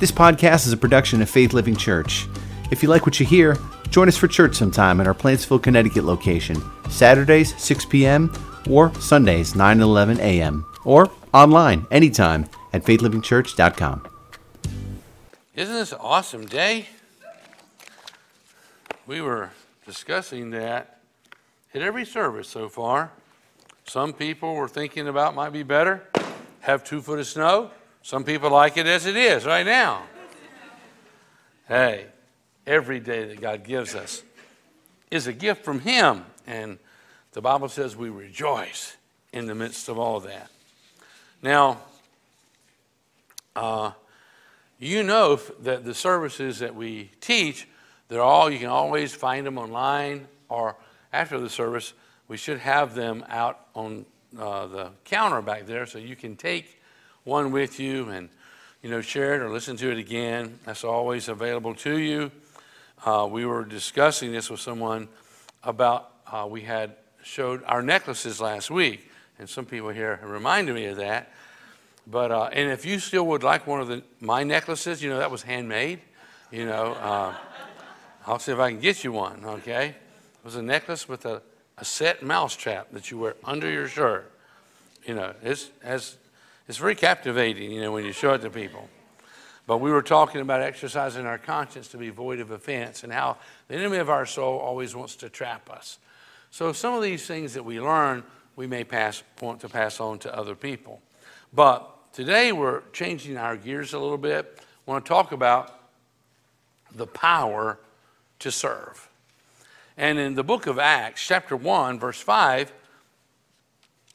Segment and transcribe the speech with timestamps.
[0.00, 2.26] This podcast is a production of Faith Living Church.
[2.70, 3.58] If you like what you hear,
[3.90, 6.56] join us for church sometime at our Plantsville, Connecticut location,
[6.88, 8.32] Saturdays 6 p.m.
[8.70, 10.64] or Sundays 9 and 11 a.m.
[10.86, 14.08] or online anytime at faithlivingchurch.com.
[15.54, 16.86] Isn't this an awesome day?
[19.06, 19.50] We were
[19.84, 21.00] discussing that
[21.74, 23.12] at every service so far.
[23.84, 26.08] Some people were thinking about might be better,
[26.60, 27.72] have two foot of snow.
[28.02, 30.02] Some people like it as it is right now.
[31.68, 32.06] Hey,
[32.66, 34.22] every day that God gives us
[35.10, 36.24] is a gift from Him.
[36.46, 36.78] And
[37.32, 38.96] the Bible says we rejoice
[39.32, 40.50] in the midst of all that.
[41.42, 41.78] Now,
[43.54, 43.92] uh,
[44.78, 47.68] you know that the services that we teach,
[48.08, 50.74] they're all, you can always find them online or
[51.12, 51.92] after the service,
[52.28, 54.06] we should have them out on
[54.38, 56.79] uh, the counter back there so you can take
[57.30, 58.28] one with you and
[58.82, 60.58] you know share it or listen to it again.
[60.64, 62.32] That's always available to you.
[63.04, 65.06] Uh, we were discussing this with someone
[65.62, 69.08] about uh, we had showed our necklaces last week,
[69.38, 71.30] and some people here reminded me of that.
[72.04, 75.18] But uh, and if you still would like one of the my necklaces, you know
[75.18, 76.00] that was handmade.
[76.50, 77.34] You know, uh,
[78.26, 79.44] I'll see if I can get you one.
[79.44, 81.42] Okay, it was a necklace with a,
[81.78, 84.32] a set mouse trap that you wear under your shirt.
[85.06, 86.16] You know, it's as
[86.70, 87.72] it's very captivating.
[87.72, 88.88] You know, when you show it to people.
[89.66, 93.38] But we were talking about exercising our conscience to be void of offense and how
[93.66, 95.98] the enemy of our soul always wants to trap us.
[96.52, 98.22] So some of these things that we learn,
[98.54, 101.02] we may pass, want to pass on to other people.
[101.52, 104.60] But today we're changing our gears a little bit.
[104.60, 105.76] I want to talk about
[106.94, 107.80] the power
[108.38, 109.08] to serve.
[109.96, 112.72] And in the book of Acts, chapter 1, verse 5,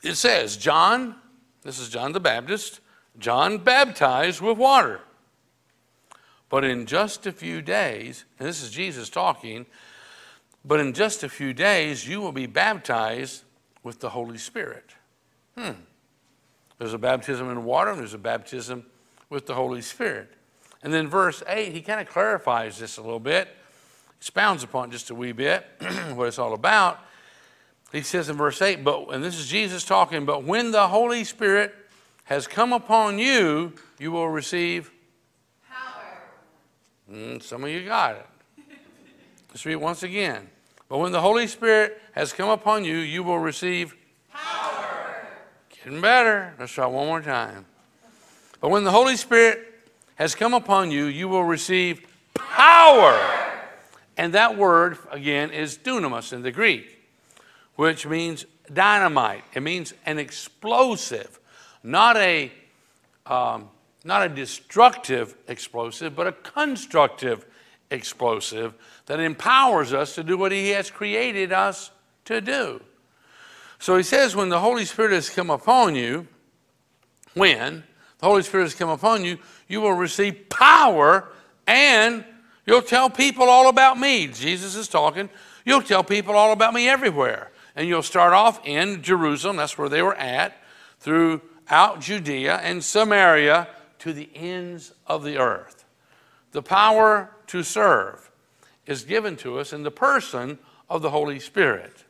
[0.03, 1.15] it says, John,
[1.65, 2.79] this is John the Baptist,
[3.17, 5.01] John baptized with water.
[6.47, 9.65] But in just a few days, and this is Jesus talking,
[10.63, 13.43] but in just a few days you will be baptized
[13.83, 14.91] with the Holy Spirit.
[15.57, 15.71] Hmm.
[16.77, 18.85] There's a baptism in water, and there's a baptism
[19.29, 20.29] with the Holy Spirit.
[20.83, 23.47] And then verse 8, he kind of clarifies this a little bit,
[24.19, 25.65] expounds upon just a wee bit
[26.13, 26.99] what it's all about.
[27.95, 31.23] He says in verse 8, but, and this is Jesus talking, but when the Holy
[31.23, 31.73] Spirit
[32.25, 34.91] has come upon you, you will receive
[35.69, 36.19] power.
[37.09, 38.27] Mm, some of you got it.
[39.49, 40.49] Let's read it once again.
[40.89, 43.95] But when the Holy Spirit has come upon you, you will receive
[44.29, 45.15] power.
[45.69, 46.53] Getting better.
[46.59, 47.65] Let's try one more time.
[48.59, 49.73] But when the Holy Spirit
[50.15, 53.17] has come upon you, you will receive power.
[54.17, 56.94] And that word, again, is dunamis in the Greek,
[57.75, 59.43] which means dynamite.
[59.53, 61.39] It means an explosive,
[61.83, 62.51] not a,
[63.25, 63.69] um,
[64.03, 67.45] not a destructive explosive, but a constructive
[67.91, 68.73] explosive
[69.05, 71.91] that empowers us to do what He has created us
[72.25, 72.81] to do.
[73.79, 76.27] So He says, when the Holy Spirit has come upon you,
[77.33, 77.83] when
[78.19, 79.37] the Holy Spirit has come upon you,
[79.67, 81.27] you will receive power
[81.67, 82.23] and
[82.65, 84.27] you'll tell people all about me.
[84.27, 85.29] Jesus is talking.
[85.65, 87.51] You'll tell people all about me everywhere.
[87.75, 90.57] And you'll start off in Jerusalem, that's where they were at,
[90.99, 93.67] throughout Judea and Samaria
[93.99, 95.85] to the ends of the earth.
[96.51, 98.31] The power to serve
[98.85, 100.57] is given to us in the person
[100.89, 102.05] of the Holy Spirit.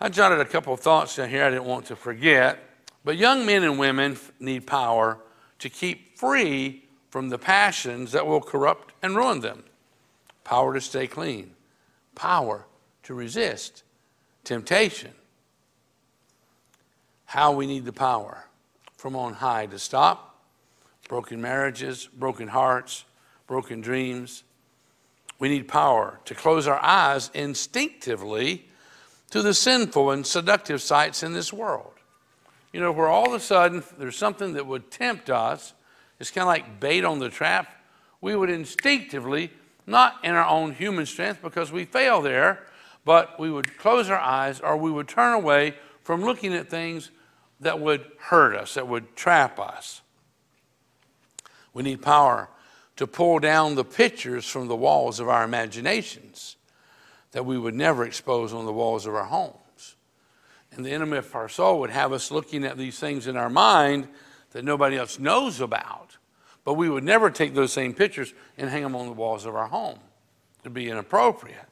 [0.00, 2.62] I jotted a couple of thoughts down here I didn't want to forget.
[3.04, 5.18] But young men and women need power
[5.58, 9.64] to keep free from the passions that will corrupt and ruin them.
[10.44, 11.52] Power to stay clean,
[12.14, 12.66] power
[13.02, 13.82] to resist
[14.48, 15.12] temptation.
[17.26, 18.46] How we need the power
[18.96, 20.24] from on high to stop
[21.06, 23.04] broken marriages, broken hearts,
[23.46, 24.44] broken dreams.
[25.38, 28.66] We need power to close our eyes instinctively
[29.30, 31.92] to the sinful and seductive sights in this world.
[32.72, 35.72] You know, where all of a sudden there's something that would tempt us,
[36.20, 37.74] it's kind of like bait on the trap.
[38.20, 39.50] We would instinctively,
[39.86, 42.66] not in our own human strength because we fail there,
[43.08, 47.10] but we would close our eyes or we would turn away from looking at things
[47.58, 50.02] that would hurt us, that would trap us.
[51.72, 52.50] We need power
[52.96, 56.56] to pull down the pictures from the walls of our imaginations
[57.30, 59.96] that we would never expose on the walls of our homes.
[60.70, 63.48] And the enemy of our soul would have us looking at these things in our
[63.48, 64.06] mind
[64.50, 66.18] that nobody else knows about,
[66.62, 69.56] but we would never take those same pictures and hang them on the walls of
[69.56, 69.98] our home.
[70.60, 71.67] It'd be inappropriate.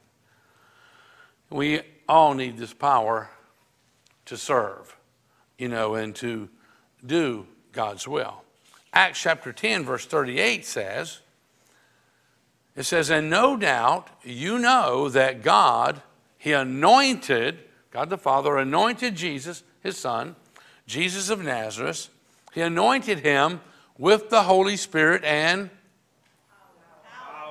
[1.49, 3.29] We all need this power
[4.25, 4.95] to serve,
[5.57, 6.49] you know, and to
[7.05, 8.43] do God's will.
[8.93, 11.19] Acts chapter 10, verse 38 says,
[12.77, 16.01] it says, And no doubt you know that God,
[16.37, 17.57] He anointed,
[17.91, 20.35] God the Father anointed Jesus, His Son,
[20.85, 22.07] Jesus of Nazareth.
[22.53, 23.61] He anointed Him
[23.97, 25.71] with the Holy Spirit and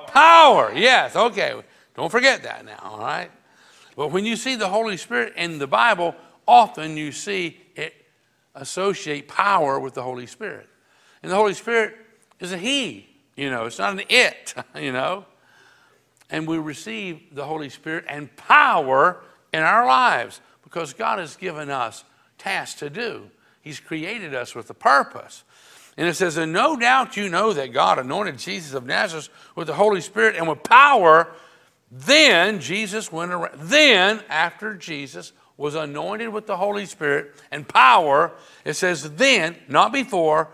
[0.07, 0.71] power.
[0.73, 1.53] Yes, okay.
[1.93, 3.29] Don't forget that now, all right?
[3.97, 6.15] But when you see the Holy Spirit in the Bible,
[6.47, 7.95] often you see it
[8.53, 10.69] associate power with the Holy Spirit.
[11.23, 11.95] And the Holy Spirit
[12.39, 13.09] is a He.
[13.35, 15.25] You know, it's not an it, you know.
[16.29, 21.71] And we receive the Holy Spirit and power in our lives because God has given
[21.71, 22.03] us
[22.37, 23.31] tasks to do.
[23.61, 25.43] He's created us with a purpose.
[25.97, 29.65] And it says, And no doubt you know that God anointed Jesus of Nazareth with
[29.65, 31.33] the Holy Spirit and with power.
[31.91, 33.59] Then Jesus went around.
[33.59, 38.33] Then, after Jesus was anointed with the Holy Spirit and power,
[38.65, 40.49] it says, then, not before,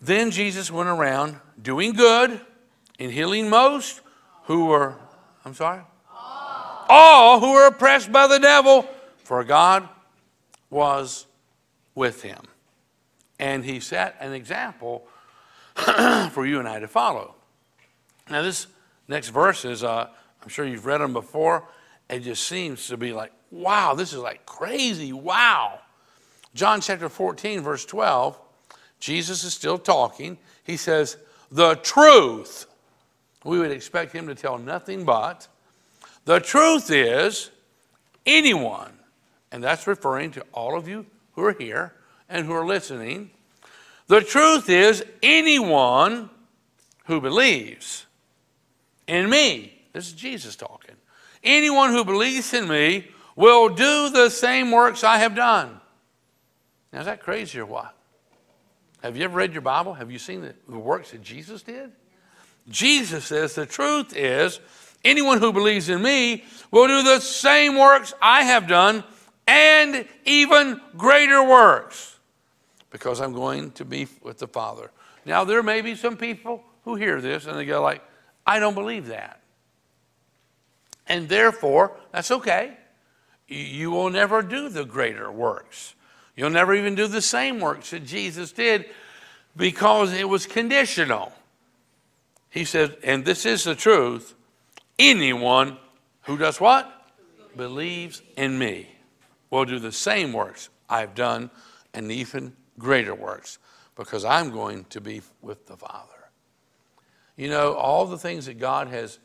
[0.00, 2.40] then Jesus went around doing good
[2.98, 4.00] and healing most
[4.44, 4.96] who were,
[5.44, 5.82] I'm sorry?
[6.12, 6.86] All.
[6.88, 8.88] All who were oppressed by the devil,
[9.18, 9.88] for God
[10.70, 11.26] was
[11.94, 12.40] with him.
[13.38, 15.06] And he set an example
[16.32, 17.34] for you and I to follow.
[18.30, 18.66] Now, this
[19.06, 20.08] next verse is, uh,
[20.42, 21.64] I'm sure you've read them before.
[22.08, 25.12] It just seems to be like, wow, this is like crazy.
[25.12, 25.80] Wow.
[26.54, 28.38] John chapter 14, verse 12
[29.00, 30.38] Jesus is still talking.
[30.64, 31.16] He says,
[31.50, 32.66] The truth.
[33.44, 35.46] We would expect him to tell nothing but.
[36.24, 37.50] The truth is,
[38.26, 38.92] anyone,
[39.52, 41.94] and that's referring to all of you who are here
[42.28, 43.30] and who are listening.
[44.08, 46.28] The truth is, anyone
[47.04, 48.06] who believes
[49.06, 50.96] in me, this is Jesus talking,
[51.42, 55.80] anyone who believes in me will do the same works I have done.
[56.92, 57.94] Now, is that crazy or what?
[59.02, 59.94] Have you ever read your Bible?
[59.94, 61.92] Have you seen the, the works that Jesus did?
[62.68, 64.60] Jesus says the truth is
[65.04, 69.04] anyone who believes in me will do the same works I have done
[69.46, 72.18] and even greater works
[72.90, 74.90] because I'm going to be with the Father.
[75.24, 78.02] Now, there may be some people who hear this and they go like,
[78.46, 79.37] I don't believe that.
[81.08, 82.76] And therefore, that's okay.
[83.46, 85.94] You will never do the greater works.
[86.36, 88.86] You'll never even do the same works that Jesus did
[89.56, 91.32] because it was conditional.
[92.50, 94.34] He said, and this is the truth
[94.98, 95.78] anyone
[96.22, 96.92] who does what?
[97.56, 98.88] Believes in me
[99.50, 101.50] will do the same works I've done
[101.94, 103.58] and even greater works
[103.96, 106.30] because I'm going to be with the Father.
[107.36, 109.18] You know, all the things that God has,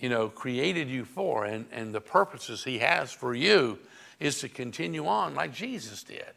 [0.00, 3.78] you know, created you for and, and the purposes He has for you
[4.18, 6.32] is to continue on like Jesus did.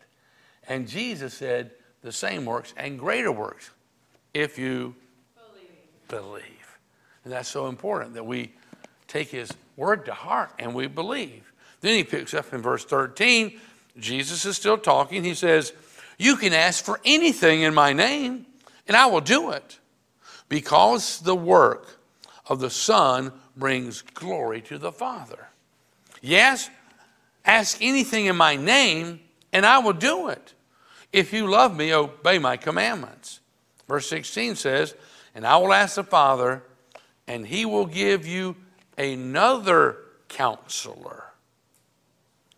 [0.68, 1.72] And Jesus said,
[2.04, 3.72] the same works and greater works
[4.34, 4.94] if you
[6.10, 6.24] believe.
[6.24, 6.78] believe.
[7.24, 8.52] And that's so important that we
[9.08, 11.52] take his word to heart and we believe.
[11.82, 13.60] Then he picks up in verse 13.
[13.98, 15.24] Jesus is still talking.
[15.24, 15.74] He says,
[16.18, 18.46] You can ask for anything in my name,
[18.88, 19.80] and I will do it,
[20.50, 22.00] because the work
[22.48, 25.48] of the Son brings glory to the Father.
[26.22, 26.70] Yes,
[27.46, 29.20] ask anything in my name,
[29.52, 30.54] and I will do it.
[31.12, 33.40] If you love me, obey my commandments.
[33.88, 34.96] Verse 16 says,
[35.36, 36.64] And I will ask the Father,
[37.28, 38.56] and he will give you
[38.98, 39.98] another
[40.30, 41.26] counselor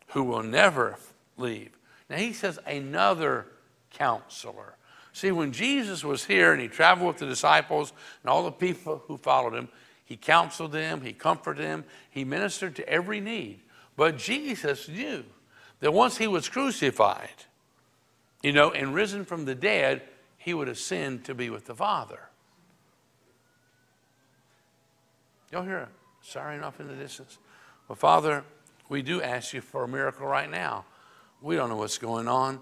[0.09, 0.97] who will never
[1.37, 1.77] leave.
[2.09, 3.47] Now he says, another
[3.91, 4.75] counselor.
[5.11, 9.03] See, when Jesus was here and he traveled with the disciples and all the people
[9.07, 9.69] who followed him,
[10.05, 13.59] he counseled them, he comforted them, he ministered to every need.
[13.97, 15.25] But Jesus knew
[15.79, 17.29] that once he was crucified,
[18.41, 20.03] you know, and risen from the dead,
[20.37, 22.19] he would ascend to be with the Father.
[25.51, 25.89] Y'all hear a
[26.21, 27.37] siren off in the distance?
[27.87, 28.43] Well, Father,
[28.89, 30.85] we do ask you for a miracle right now.
[31.41, 32.59] We don't know what's going on.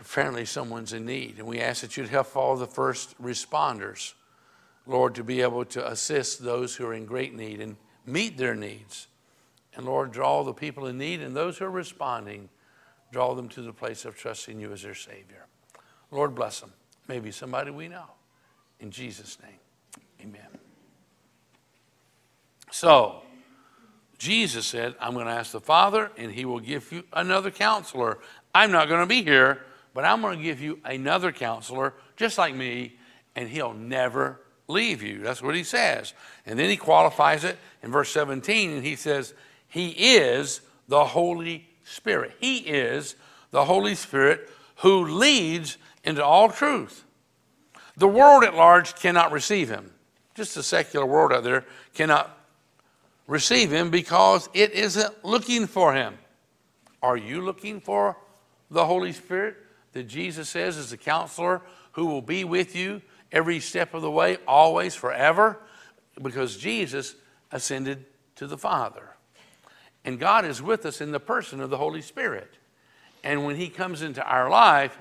[0.00, 4.14] Apparently, someone's in need, and we ask that you'd help all the first responders,
[4.88, 7.76] Lord, to be able to assist those who are in great need and
[8.06, 9.06] meet their needs.
[9.74, 12.48] And Lord, draw the people in need and those who are responding,
[13.12, 15.46] draw them to the place of trusting you as their Savior.
[16.10, 16.72] Lord, bless them.
[17.06, 18.06] Maybe somebody we know.
[18.80, 19.58] In Jesus' name,
[20.22, 20.58] amen.
[22.70, 23.22] So,
[24.16, 28.18] Jesus said, I'm going to ask the Father, and He will give you another counselor.
[28.54, 32.38] I'm not going to be here, but I'm going to give you another counselor, just
[32.38, 32.96] like me,
[33.36, 35.18] and He'll never leave you.
[35.18, 36.14] That's what He says.
[36.46, 39.34] And then He qualifies it in verse 17, and He says,
[39.66, 42.32] He is the Holy Spirit.
[42.38, 43.16] He is
[43.50, 47.04] the Holy Spirit who leads into all truth.
[47.96, 49.90] The world at large cannot receive him.
[50.34, 52.38] Just the secular world out there cannot
[53.26, 56.16] receive him because it isn't looking for him.
[57.02, 58.16] Are you looking for
[58.70, 59.56] the Holy Spirit
[59.92, 61.60] that Jesus says is the counselor
[61.92, 65.58] who will be with you every step of the way, always, forever?
[66.20, 67.14] Because Jesus
[67.52, 68.04] ascended
[68.36, 69.10] to the Father.
[70.04, 72.54] And God is with us in the person of the Holy Spirit.
[73.22, 74.98] And when He comes into our life,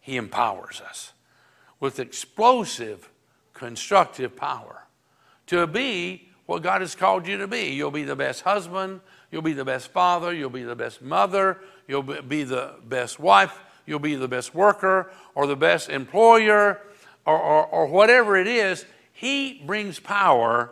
[0.00, 1.12] He empowers us
[1.80, 3.10] with explosive,
[3.52, 4.86] constructive power
[5.46, 7.72] to be what God has called you to be.
[7.72, 11.60] You'll be the best husband, you'll be the best father, you'll be the best mother,
[11.88, 16.80] you'll be the best wife, you'll be the best worker or the best employer
[17.26, 18.86] or, or, or whatever it is.
[19.12, 20.70] He brings power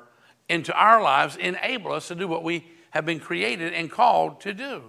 [0.48, 4.54] into our lives, enable us to do what we have been created and called to
[4.54, 4.84] do.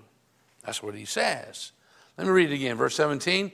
[0.64, 1.72] That's what he says.
[2.18, 2.78] Let me read it again.
[2.78, 3.52] Verse 17.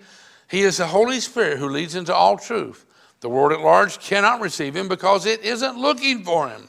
[0.50, 2.86] He is the Holy Spirit who leads into all truth.
[3.22, 6.68] The world at large cannot receive him because it isn't looking for him.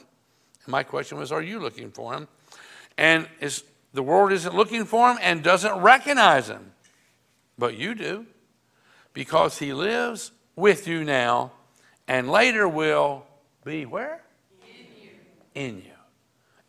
[0.65, 2.27] And my question was, are you looking for him?
[2.97, 6.71] And is, the world isn't looking for him and doesn't recognize him.
[7.57, 8.25] But you do,
[9.13, 11.51] because he lives with you now
[12.07, 13.25] and later will
[13.63, 14.21] be where?
[14.61, 15.09] In you.
[15.55, 15.91] In you.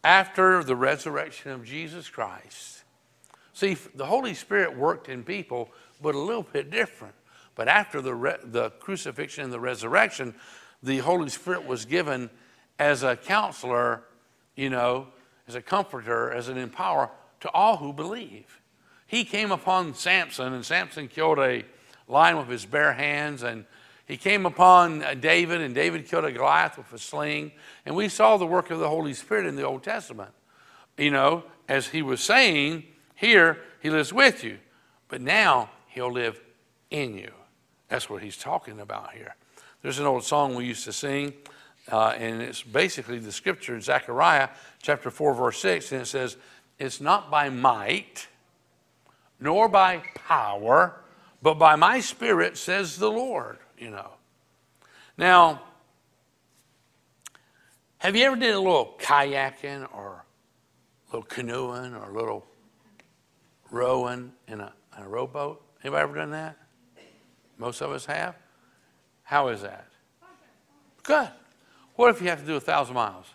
[0.03, 2.85] After the resurrection of Jesus Christ.
[3.53, 5.71] See, the Holy Spirit worked in people,
[6.03, 7.14] but a little bit different.
[7.55, 10.35] But after the, the crucifixion and the resurrection,
[10.83, 12.31] the Holy Spirit was given
[12.79, 14.03] as a counselor,
[14.57, 15.07] you know,
[15.47, 17.11] as a comforter, as an empower
[17.41, 18.61] to all who believe.
[19.07, 21.64] He came upon Samson, and Samson killed a
[22.08, 23.64] lion with his bare hands, and
[24.06, 27.52] he came upon David, and David killed a Goliath with a sling.
[27.87, 30.30] And we saw the work of the Holy Spirit in the Old Testament.
[30.99, 32.84] You know, as he was saying,
[33.14, 34.58] here, he lives with you,
[35.08, 36.40] but now he'll live
[36.90, 37.32] in you.
[37.88, 39.34] That's what he's talking about here.
[39.82, 41.32] There's an old song we used to sing,
[41.90, 44.49] uh, and it's basically the scripture in Zechariah
[44.82, 46.37] chapter 4, verse 6, and it says,
[46.78, 48.28] It's not by might,
[49.40, 51.03] nor by power,
[51.45, 54.13] but by my spirit, says the Lord, you know.
[55.19, 55.61] Now,
[57.99, 60.25] have you ever did a little kayaking or
[61.07, 62.47] a little canoeing or a little
[63.71, 65.63] rowing in a, in a rowboat?
[65.83, 66.57] Anybody ever done that?
[67.59, 68.37] Most of us have.
[69.23, 69.87] How is that?
[71.03, 71.29] Good.
[71.97, 73.27] What if you have to do a thousand miles?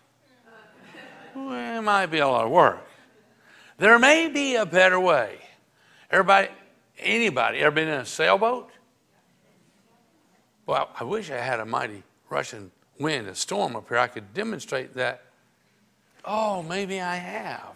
[1.36, 2.84] Well, it might be a lot of work.
[3.78, 5.38] There may be a better way.
[6.10, 6.48] Everybody,
[7.00, 8.70] anybody, ever been in a sailboat?
[10.65, 13.98] Well, I wish I had a mighty Russian wind a storm up here.
[13.98, 15.24] I could demonstrate that.
[16.25, 17.75] Oh, maybe I have.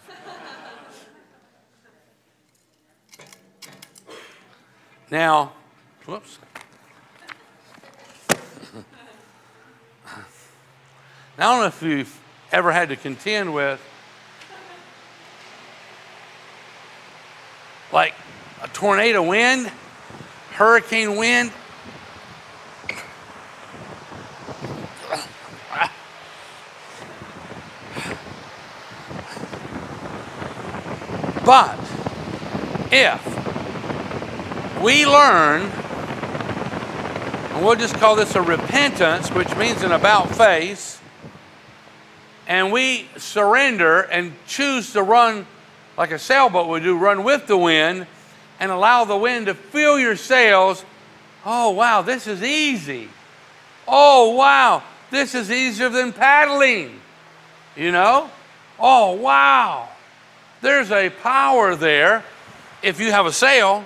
[5.10, 5.54] now,
[6.06, 6.38] whoops.
[11.36, 13.82] Now, I don't know if you've ever had to contend with
[17.92, 18.14] like
[18.62, 19.72] a tornado wind,
[20.56, 21.54] hurricane wind.
[31.46, 31.80] But
[32.92, 33.24] if
[34.84, 35.62] we learn,
[37.54, 41.00] and we'll just call this a repentance, which means an about face,
[42.48, 45.48] and we surrender and choose to run
[45.98, 48.08] like a sailboat would do, run with the wind
[48.60, 50.84] and allow the wind to fill your sails,
[51.46, 53.10] oh, wow, this is easy.
[53.88, 57.00] Oh, wow, this is easier than paddling.
[57.76, 58.30] You know?
[58.80, 59.90] Oh, wow.
[60.62, 62.24] There's a power there
[62.82, 63.86] if you have a sail.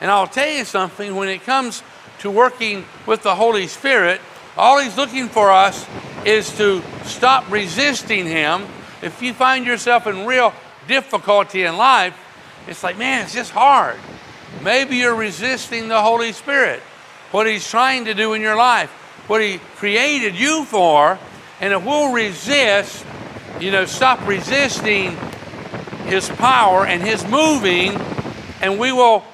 [0.00, 1.82] And I'll tell you something when it comes
[2.20, 4.20] to working with the Holy Spirit,
[4.56, 5.86] all He's looking for us
[6.24, 8.66] is to stop resisting Him.
[9.02, 10.52] If you find yourself in real
[10.86, 12.14] difficulty in life,
[12.66, 13.98] it's like, man, it's just hard.
[14.62, 16.80] Maybe you're resisting the Holy Spirit,
[17.30, 18.90] what He's trying to do in your life,
[19.26, 21.18] what He created you for.
[21.60, 23.04] And if we'll resist,
[23.58, 25.16] you know, stop resisting
[26.06, 27.96] His power and His moving,
[28.60, 29.24] and we will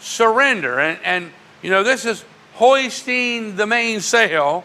[0.00, 0.78] surrender.
[0.78, 2.24] And, and you know, this is
[2.54, 4.64] hoisting the mainsail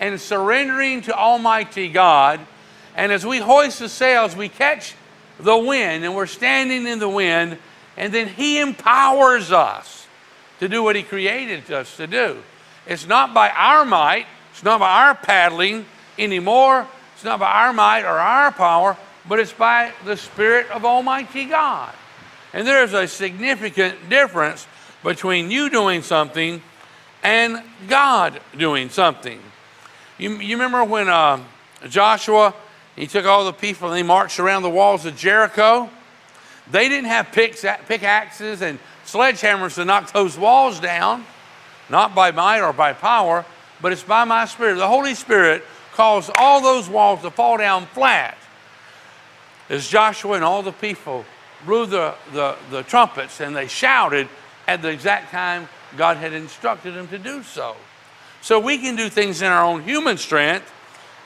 [0.00, 2.40] and surrendering to Almighty God.
[2.96, 4.94] And as we hoist the sails, we catch
[5.38, 7.58] the wind and we're standing in the wind,
[7.96, 10.06] and then He empowers us
[10.60, 12.42] to do what He created us to do.
[12.86, 15.86] It's not by our might, it's not by our paddling
[16.18, 18.96] anymore, it's not by our might or our power,
[19.28, 21.94] but it's by the Spirit of Almighty God.
[22.52, 24.66] And there's a significant difference
[25.02, 26.62] between you doing something
[27.22, 29.40] and God doing something.
[30.18, 31.40] You, you remember when uh,
[31.88, 32.54] Joshua,
[32.96, 35.90] he took all the people and they marched around the walls of Jericho?
[36.70, 41.24] They didn't have picks, pickaxes and sledgehammers to knock those walls down,
[41.90, 43.44] not by might or by power,
[43.82, 44.76] but it's by my Spirit.
[44.76, 48.36] The Holy Spirit caused all those walls to fall down flat
[49.68, 51.24] as Joshua and all the people
[51.66, 54.28] blew the, the, the trumpets and they shouted
[54.66, 57.76] at the exact time God had instructed them to do so.
[58.40, 60.70] So we can do things in our own human strength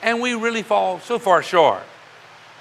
[0.02, 1.83] and we really fall so far short.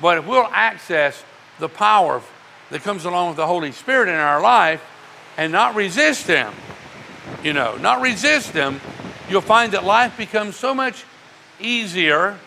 [0.01, 1.23] But if we'll access
[1.59, 2.21] the power
[2.69, 4.83] that comes along with the Holy Spirit in our life
[5.37, 6.53] and not resist Him,
[7.43, 8.79] you know, not resist Him,
[9.29, 11.03] you'll find that life becomes so much
[11.59, 12.37] easier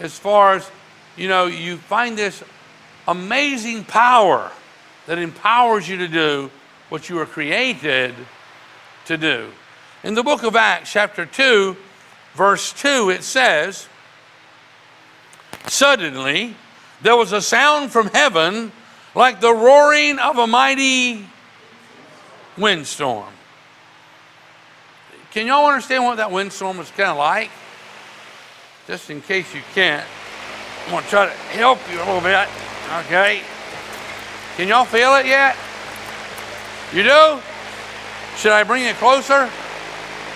[0.00, 0.70] as far as,
[1.16, 2.42] you know, you find this
[3.06, 4.50] amazing power
[5.06, 6.50] that empowers you to do
[6.88, 8.14] what you were created
[9.06, 9.50] to do.
[10.02, 11.76] In the book of Acts, chapter 2,
[12.34, 13.88] verse 2, it says,
[15.66, 16.56] Suddenly
[17.02, 18.72] there was a sound from heaven
[19.14, 21.26] like the roaring of a mighty
[22.56, 23.32] windstorm.
[25.32, 27.50] Can y'all understand what that windstorm was kind of like?
[28.86, 30.06] Just in case you can't,
[30.84, 32.48] I'm going to try to help you a little bit.
[33.06, 33.40] Okay?
[34.56, 35.56] Can y'all feel it yet?
[36.92, 37.40] You do?
[38.36, 39.50] Should I bring it closer?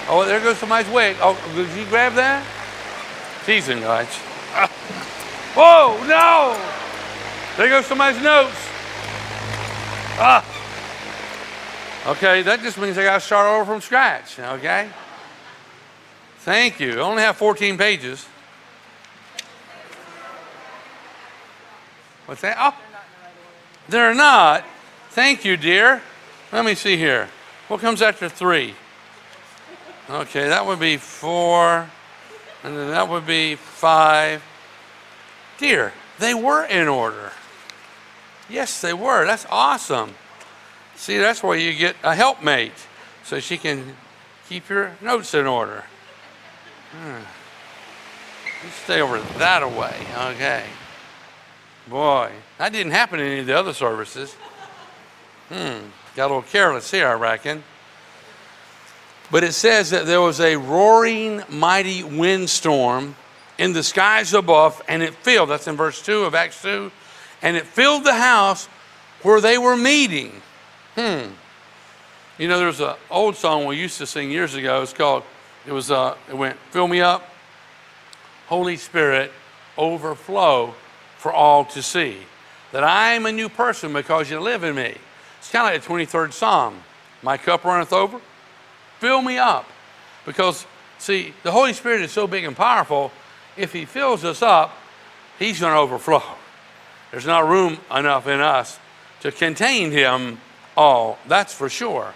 [0.08, 1.16] Oh, there goes somebody's wig.
[1.20, 2.44] Oh, did you grab that?
[3.44, 4.08] Teasing, guys.
[5.60, 6.56] Whoa, no!
[7.56, 8.54] There goes somebody's notes.
[10.20, 10.44] Ah.
[12.06, 14.88] Okay, that just means I got to start over from scratch, okay?
[16.38, 17.00] Thank you.
[17.00, 18.24] I only have 14 pages.
[22.26, 22.56] What's that?
[22.60, 22.76] Oh,
[23.88, 24.64] they're not.
[25.10, 26.00] Thank you, dear.
[26.52, 27.28] Let me see here.
[27.66, 28.76] What comes after three?
[30.08, 31.90] Okay, that would be four,
[32.62, 34.40] and then that would be five.
[35.58, 37.32] Dear, they were in order.
[38.48, 39.26] Yes, they were.
[39.26, 40.14] That's awesome.
[40.96, 42.72] See, that's where you get a helpmate
[43.24, 43.96] so she can
[44.48, 45.84] keep your notes in order.
[46.92, 47.20] Hmm.
[48.64, 49.94] You stay over that away.
[50.16, 50.64] Okay.
[51.86, 54.34] Boy, that didn't happen in any of the other services.
[55.48, 55.88] Hmm.
[56.16, 57.62] Got a little careless here, I reckon.
[59.30, 63.14] But it says that there was a roaring, mighty windstorm
[63.58, 66.90] in the skies above, and it filled, that's in verse 2 of Acts 2,
[67.42, 68.66] and it filled the house
[69.22, 70.40] where they were meeting.
[70.94, 71.32] Hmm.
[72.38, 74.80] You know, there's an old song we used to sing years ago.
[74.82, 75.24] It's called,
[75.66, 77.28] it was, uh, it went, Fill me up,
[78.46, 79.32] Holy Spirit,
[79.76, 80.74] overflow
[81.18, 82.18] for all to see.
[82.70, 84.94] That I am a new person because you live in me.
[85.38, 86.82] It's kind of like the 23rd Psalm.
[87.22, 88.20] My cup runneth over.
[89.00, 89.66] Fill me up.
[90.26, 90.66] Because,
[90.98, 93.10] see, the Holy Spirit is so big and powerful,
[93.58, 94.76] if He fills us up,
[95.38, 96.22] He's going to overflow.
[97.10, 98.78] There's not room enough in us
[99.20, 100.38] to contain Him
[100.76, 102.14] all, that's for sure.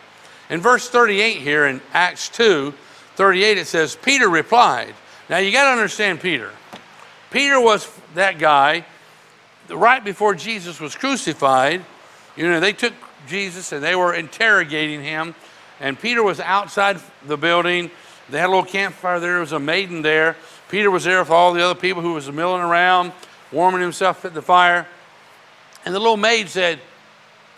[0.49, 2.73] In verse 38 here in Acts 2,
[3.17, 4.95] 38, it says, Peter replied.
[5.29, 6.51] Now you got to understand Peter.
[7.31, 8.85] Peter was that guy
[9.69, 11.85] right before Jesus was crucified.
[12.37, 12.93] You know, they took
[13.27, 15.35] Jesus and they were interrogating him.
[15.81, 17.91] And Peter was outside the building.
[18.29, 19.33] They had a little campfire there.
[19.33, 20.37] There was a maiden there.
[20.73, 23.13] Peter was there with all the other people who was milling around,
[23.53, 24.89] warming himself at the fire.
[25.85, 26.81] And the little maid said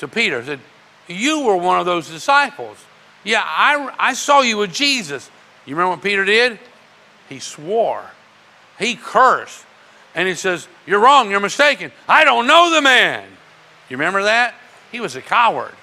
[0.00, 0.58] to Peter, said,
[1.06, 2.76] you were one of those disciples.
[3.22, 5.30] Yeah, I, I saw you with Jesus.
[5.64, 6.58] You remember what Peter did?
[7.28, 8.02] He swore.
[8.80, 9.64] He cursed.
[10.16, 11.30] And he says, You're wrong.
[11.30, 11.92] You're mistaken.
[12.08, 13.28] I don't know the man.
[13.88, 14.54] You remember that?
[14.90, 15.74] He was a coward.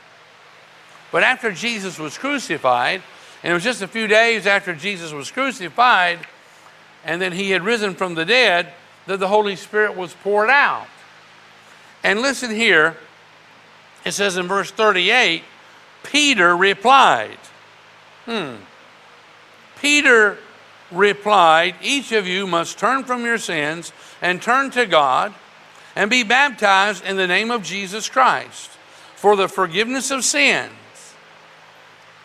[1.13, 3.01] But after Jesus was crucified,
[3.41, 6.19] and it was just a few days after Jesus was crucified,
[7.05, 8.73] and then he had risen from the dead,
[9.07, 10.87] that the Holy Spirit was poured out.
[12.03, 12.97] And listen here,
[14.05, 15.43] it says in verse 38
[16.03, 17.37] Peter replied,
[18.25, 18.55] Hmm.
[19.79, 20.37] Peter
[20.91, 25.33] replied, Each of you must turn from your sins and turn to God
[25.95, 28.69] and be baptized in the name of Jesus Christ
[29.15, 30.71] for the forgiveness of sins.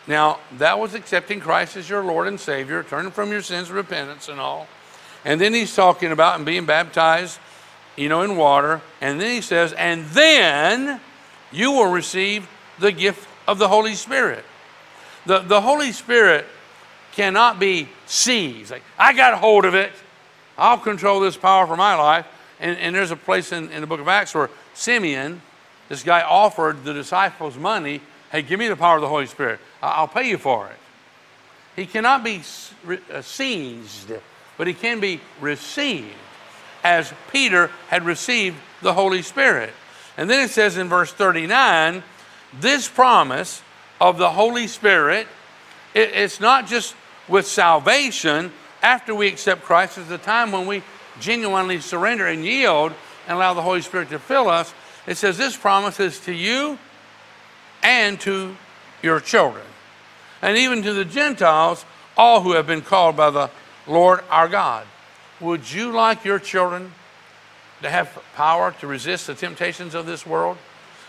[0.06, 4.28] Now, that was accepting Christ as your Lord and Savior, turning from your sins, repentance,
[4.28, 4.68] and all.
[5.24, 7.40] And then he's talking about and being baptized,
[7.96, 8.80] you know, in water.
[9.00, 11.00] And then he says, and then
[11.50, 14.44] you will receive the gift of the Holy Spirit.
[15.26, 16.46] The, the Holy Spirit
[17.12, 18.70] cannot be seized.
[18.70, 19.92] Like, I got hold of it.
[20.56, 22.26] I'll control this power for my life.
[22.60, 25.42] And, and there's a place in, in the book of Acts where Simeon,
[25.88, 28.00] this guy offered the disciples money.
[28.36, 29.60] Hey, give me the power of the Holy Spirit.
[29.82, 30.76] I'll pay you for it.
[31.74, 32.42] he cannot be
[33.10, 34.12] uh, seized,
[34.58, 36.12] but he can be received
[36.84, 39.72] as Peter had received the Holy Spirit.
[40.18, 42.02] And then it says in verse 39
[42.60, 43.62] this promise
[44.02, 45.26] of the Holy Spirit,
[45.94, 46.94] it, it's not just
[47.28, 50.82] with salvation after we accept Christ, it's the time when we
[51.20, 52.92] genuinely surrender and yield
[53.28, 54.74] and allow the Holy Spirit to fill us.
[55.06, 56.78] It says this promise is to you
[57.86, 58.56] and to
[59.00, 59.64] your children,
[60.42, 61.84] and even to the Gentiles,
[62.16, 63.48] all who have been called by the
[63.86, 64.84] Lord our God.
[65.40, 66.92] Would you like your children
[67.82, 70.58] to have power to resist the temptations of this world?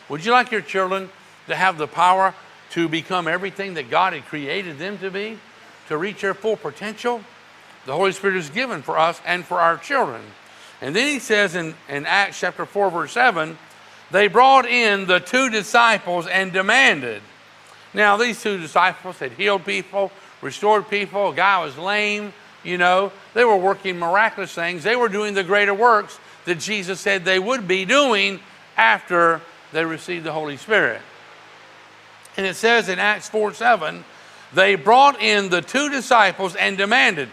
[0.07, 1.09] Would you like your children
[1.47, 2.35] to have the power
[2.71, 5.39] to become everything that God had created them to be,
[5.87, 7.21] to reach their full potential?
[7.87, 10.21] The Holy Spirit is given for us and for our children.
[10.79, 13.57] And then he says in, in Acts chapter 4, verse 7,
[14.11, 17.21] they brought in the two disciples and demanded.
[17.93, 21.29] Now, these two disciples had healed people, restored people.
[21.29, 23.11] A guy was lame, you know.
[23.33, 24.83] They were working miraculous things.
[24.83, 28.39] They were doing the greater works that Jesus said they would be doing
[28.77, 29.41] after
[29.73, 31.01] they received the Holy Spirit.
[32.37, 34.05] And it says in Acts 4 7,
[34.53, 37.29] they brought in the two disciples and demanded,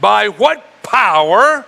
[0.00, 1.64] By what power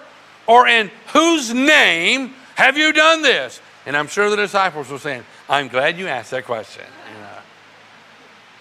[0.47, 3.61] or in whose name have you done this?
[3.87, 6.85] And I'm sure the disciples were saying, I'm glad you asked that question.
[7.15, 7.39] You know.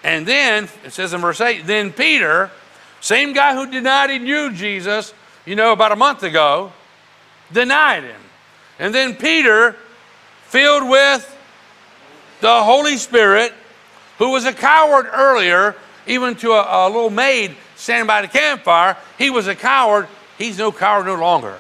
[0.03, 2.51] And then it says in verse 8, then Peter,
[3.01, 5.13] same guy who denied you, Jesus,
[5.45, 6.71] you know, about a month ago,
[7.51, 8.21] denied him.
[8.77, 9.75] And then Peter,
[10.43, 11.31] filled with
[12.41, 13.51] the Holy Spirit,
[14.19, 18.95] who was a coward earlier, even to a, a little maid standing by the campfire,
[19.17, 20.07] he was a coward.
[20.37, 21.57] He's no coward no longer.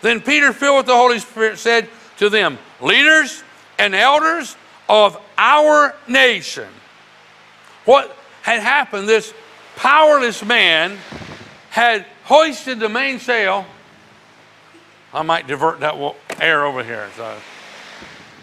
[0.00, 3.42] Then Peter, filled with the Holy Spirit, said to them, Leaders
[3.78, 4.56] and elders
[4.88, 6.68] of our nation.
[7.84, 9.32] What had happened, this
[9.76, 10.98] powerless man
[11.70, 13.66] had hoisted the mainsail.
[15.12, 15.94] I might divert that
[16.40, 17.08] air over here.
[17.16, 17.36] So.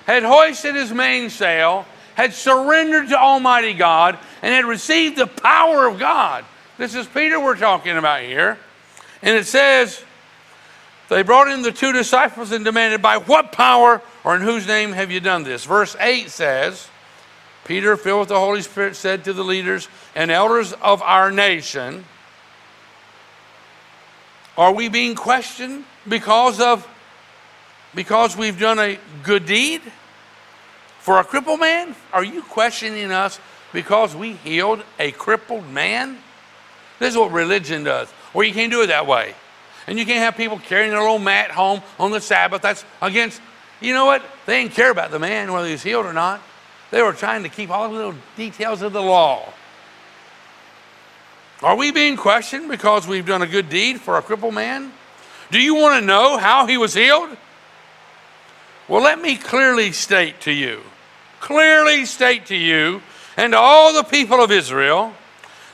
[0.05, 5.99] Had hoisted his mainsail, had surrendered to Almighty God, and had received the power of
[5.99, 6.45] God.
[6.77, 8.57] This is Peter we're talking about here.
[9.21, 10.03] And it says,
[11.09, 14.91] they brought in the two disciples and demanded, By what power or in whose name
[14.91, 15.65] have you done this?
[15.65, 16.87] Verse 8 says,
[17.63, 22.05] Peter, filled with the Holy Spirit, said to the leaders and elders of our nation,
[24.57, 26.87] Are we being questioned because of
[27.93, 29.81] because we've done a good deed
[30.99, 31.95] for a crippled man?
[32.11, 33.39] Are you questioning us
[33.71, 36.17] because we healed a crippled man?
[36.99, 38.11] This is what religion does.
[38.33, 39.33] Or you can't do it that way.
[39.87, 42.61] And you can't have people carrying their little mat home on the Sabbath.
[42.61, 43.41] That's against,
[43.81, 44.23] you know what?
[44.45, 46.41] They didn't care about the man, whether he's healed or not.
[46.91, 49.51] They were trying to keep all the little details of the law.
[51.61, 54.91] Are we being questioned because we've done a good deed for a crippled man?
[55.51, 57.35] Do you want to know how he was healed?
[58.87, 60.81] Well, let me clearly state to you,
[61.39, 63.01] clearly state to you
[63.37, 65.13] and to all the people of Israel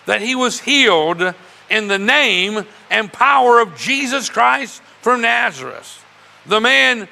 [0.05, 1.33] that he was healed
[1.71, 6.05] in the name and power of Jesus Christ from Nazareth,
[6.45, 7.07] the man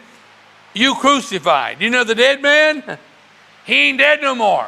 [0.74, 1.82] you crucified.
[1.82, 2.98] You know the dead man?
[3.66, 4.68] He ain't dead no more.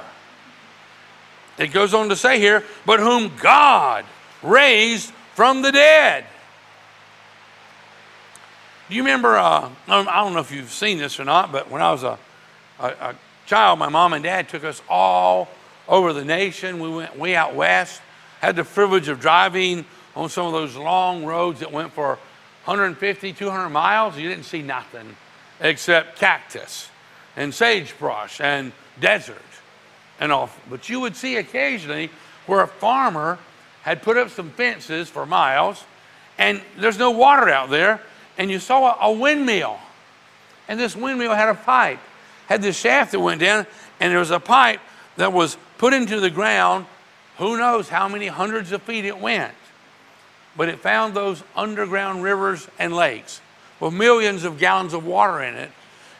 [1.57, 4.05] It goes on to say here, but whom God
[4.43, 6.25] raised from the dead.
[8.89, 9.37] Do you remember?
[9.37, 12.19] Uh, I don't know if you've seen this or not, but when I was a,
[12.79, 13.15] a, a
[13.47, 15.47] child, my mom and dad took us all
[15.87, 16.79] over the nation.
[16.79, 18.01] We went way out west,
[18.41, 22.17] had the privilege of driving on some of those long roads that went for
[22.65, 25.15] 150, 200 miles, you didn't see nothing
[25.59, 26.89] except cactus
[27.37, 29.37] and sagebrush and desert
[30.19, 30.49] and all.
[30.69, 32.09] But you would see occasionally
[32.47, 33.37] where a farmer
[33.83, 35.83] had put up some fences for miles
[36.37, 38.01] and there's no water out there
[38.37, 39.77] and you saw a, windmill.
[40.67, 41.99] And this windmill had a pipe,
[42.47, 43.67] had this shaft that went down,
[43.99, 44.79] and there was a pipe
[45.17, 46.87] that was put into the ground.
[47.41, 49.53] Who knows how many hundreds of feet it went
[50.55, 53.41] but it found those underground rivers and lakes
[53.79, 55.71] with millions of gallons of water in it.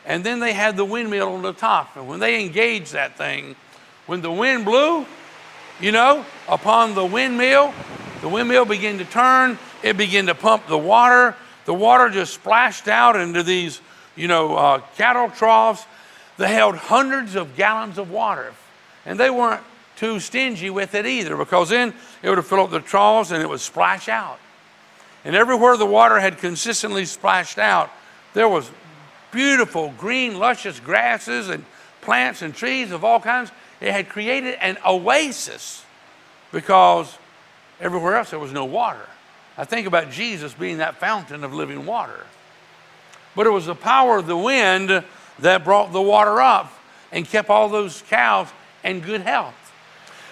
[0.04, 1.96] And then they had the windmill on the top.
[1.96, 3.54] And when they engaged that thing,
[4.06, 5.06] when the wind blew,
[5.80, 7.72] you know, upon the windmill,
[8.20, 11.36] the windmill began to turn, it began to pump the water.
[11.66, 13.80] The water just splashed out into these,
[14.16, 15.86] you know, uh, cattle troughs
[16.38, 18.52] that held hundreds of gallons of water.
[19.06, 19.62] And they weren't
[20.02, 23.48] too stingy with it either because then it would filled up the troughs and it
[23.48, 24.40] would splash out.
[25.24, 27.88] And everywhere the water had consistently splashed out,
[28.34, 28.68] there was
[29.30, 31.64] beautiful green, luscious grasses and
[32.00, 33.52] plants and trees of all kinds.
[33.80, 35.84] It had created an oasis
[36.50, 37.16] because
[37.80, 39.08] everywhere else there was no water.
[39.56, 42.26] I think about Jesus being that fountain of living water.
[43.36, 45.04] But it was the power of the wind
[45.38, 46.72] that brought the water up
[47.12, 48.48] and kept all those cows
[48.82, 49.54] in good health.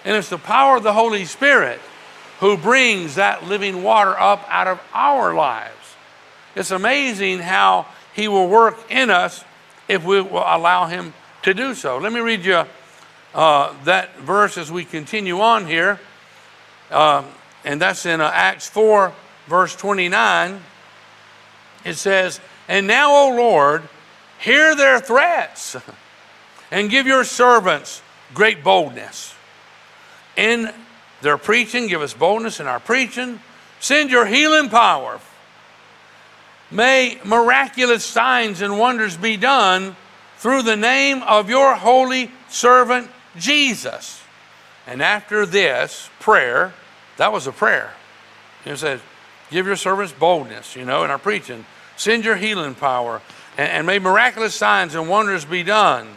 [0.03, 1.79] And it's the power of the Holy Spirit
[2.39, 5.95] who brings that living water up out of our lives.
[6.55, 9.43] It's amazing how He will work in us
[9.87, 11.97] if we will allow Him to do so.
[11.97, 12.63] Let me read you
[13.33, 15.99] uh, that verse as we continue on here.
[16.89, 17.23] Uh,
[17.63, 19.13] and that's in uh, Acts 4,
[19.47, 20.59] verse 29.
[21.85, 23.83] It says, And now, O Lord,
[24.39, 25.77] hear their threats
[26.71, 28.01] and give your servants
[28.33, 29.35] great boldness.
[30.35, 30.73] In
[31.21, 33.39] their preaching, give us boldness in our preaching.
[33.79, 35.19] Send your healing power.
[36.69, 39.95] May miraculous signs and wonders be done
[40.37, 44.21] through the name of your holy servant Jesus.
[44.87, 46.73] And after this prayer,
[47.17, 47.93] that was a prayer.
[48.65, 49.01] It said,
[49.51, 51.65] Give your servants boldness, you know, in our preaching.
[51.97, 53.21] Send your healing power,
[53.57, 56.07] and, and may miraculous signs and wonders be done.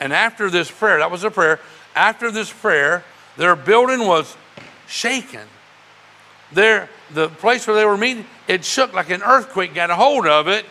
[0.00, 1.60] And after this prayer, that was a prayer,
[1.94, 3.04] after this prayer,
[3.36, 4.36] their building was
[4.86, 5.46] shaken.
[6.52, 10.26] Their, the place where they were meeting, it shook like an earthquake got a hold
[10.26, 10.66] of it,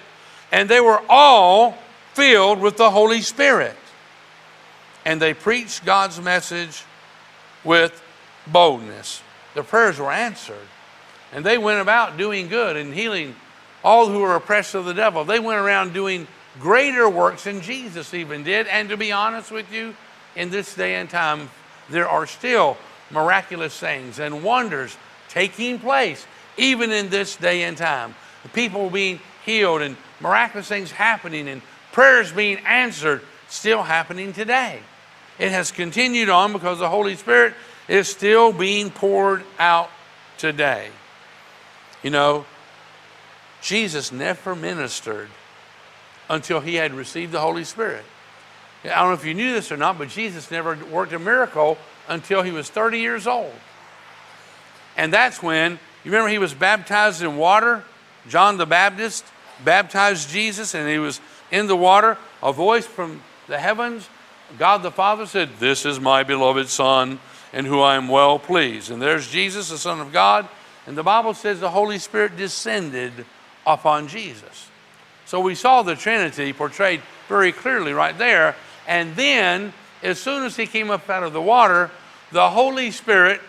[0.52, 1.78] and they were all
[2.14, 3.76] filled with the Holy Spirit.
[5.06, 6.84] And they preached God's message
[7.64, 8.02] with
[8.48, 9.22] boldness.
[9.54, 10.68] Their prayers were answered.
[11.32, 13.36] And they went about doing good and healing
[13.84, 15.24] all who were oppressed of the devil.
[15.24, 16.28] They went around doing
[16.60, 18.68] greater works than Jesus even did.
[18.68, 19.96] And to be honest with you,
[20.40, 21.50] in this day and time,
[21.90, 22.78] there are still
[23.12, 24.98] miraculous things and wonders
[25.28, 26.26] taking place,
[26.58, 28.16] even in this day and time.
[28.44, 34.80] The people being healed and miraculous things happening and prayers being answered, still happening today.
[35.38, 37.54] It has continued on because the Holy Spirit
[37.90, 39.90] is still being poured out
[40.38, 40.90] today.
[42.02, 42.46] You know,
[43.62, 45.30] Jesus never ministered
[46.30, 48.06] until he had received the Holy Spirit.
[48.84, 51.78] I don't know if you knew this or not, but Jesus never worked a miracle
[52.08, 53.54] until he was 30 years old.
[54.96, 57.84] And that's when, you remember he was baptized in water?
[58.28, 59.26] John the Baptist
[59.64, 61.20] baptized Jesus, and he was
[61.52, 62.18] in the water.
[62.42, 64.10] A voice from the heavens,
[64.58, 67.20] God the Father said, This is my beloved Son,
[67.54, 68.92] in whom I am well pleased.
[68.92, 70.48] And there's Jesus, the Son of God.
[70.88, 73.26] And the Bible says the Holy Spirit descended
[73.66, 74.70] upon Jesus.
[75.26, 78.56] So we saw the Trinity portrayed very clearly right there.
[78.90, 79.72] And then,
[80.02, 81.92] as soon as he came up out of the water,
[82.32, 83.40] the Holy Spirit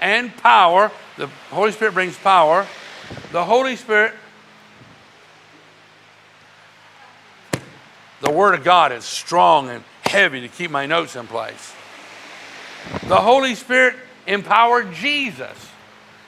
[0.00, 2.64] and power, the Holy Spirit brings power,
[3.32, 4.14] the Holy Spirit,
[8.20, 11.74] the Word of God is strong and heavy to keep my notes in place.
[13.08, 13.96] The Holy Spirit
[14.28, 15.68] empowered Jesus.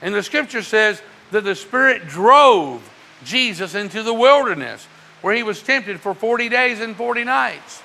[0.02, 2.82] And the scripture says that the Spirit drove
[3.24, 4.84] Jesus into the wilderness
[5.22, 7.82] where he was tempted for 40 days and 40 nights.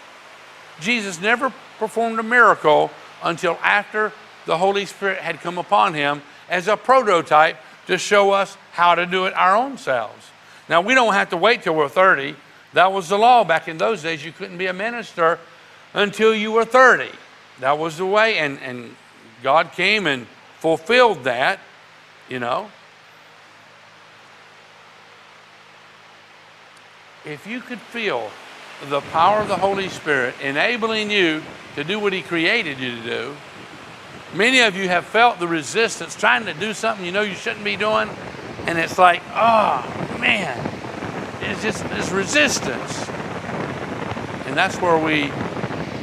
[0.82, 2.92] Jesus never performed a miracle
[3.24, 4.12] until after
[4.46, 9.06] the Holy Spirit had come upon him as a prototype to show us how to
[9.06, 10.30] do it our own selves.
[10.68, 12.36] Now, we don't have to wait till we're 30.
[12.74, 14.24] That was the law back in those days.
[14.24, 15.40] You couldn't be a minister
[15.94, 17.10] until you were 30.
[17.60, 18.96] That was the way, and, and
[19.44, 20.26] God came and
[20.60, 21.60] fulfilled that,
[22.30, 22.72] you know.
[27.26, 28.32] If you could feel
[28.90, 31.44] the power of the Holy Spirit enabling you
[31.76, 33.36] to do what He created you to do,
[34.34, 37.64] many of you have felt the resistance trying to do something you know you shouldn't
[37.64, 38.10] be doing,
[38.66, 40.58] and it's like, oh man,
[41.42, 43.08] it's just this resistance.
[44.46, 45.32] And that's where we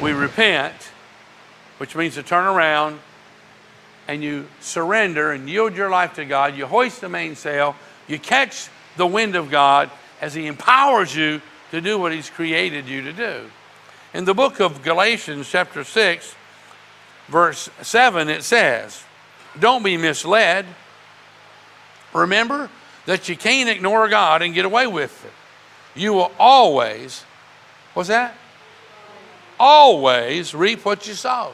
[0.00, 0.74] we repent,
[1.78, 3.00] which means to turn around
[4.06, 6.56] and you surrender and yield your life to God.
[6.56, 7.76] You hoist the mainsail.
[8.06, 12.88] You catch the wind of God as He empowers you to do what He's created
[12.88, 13.50] you to do.
[14.14, 16.34] In the book of Galatians, chapter 6,
[17.28, 19.04] verse 7, it says,
[19.58, 20.66] Don't be misled.
[22.14, 22.70] Remember
[23.06, 25.32] that you can't ignore God and get away with it.
[25.98, 27.22] You will always,
[27.94, 28.34] what's that?
[29.58, 31.52] always reap what you sow.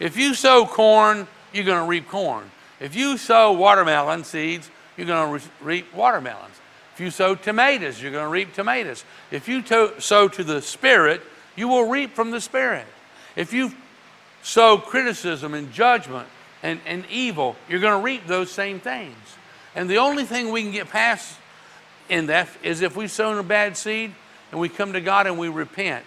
[0.00, 2.50] If you sow corn, you're going to reap corn.
[2.80, 6.53] If you sow watermelon seeds, you're going to reap watermelons.
[6.94, 9.04] If you sow tomatoes, you're going to reap tomatoes.
[9.32, 11.22] If you to- sow to the Spirit,
[11.56, 12.86] you will reap from the Spirit.
[13.34, 13.72] If you
[14.42, 16.28] sow criticism and judgment
[16.62, 19.16] and, and evil, you're going to reap those same things.
[19.74, 21.36] And the only thing we can get past
[22.08, 24.12] in that is if we've sown a bad seed
[24.52, 26.04] and we come to God and we repent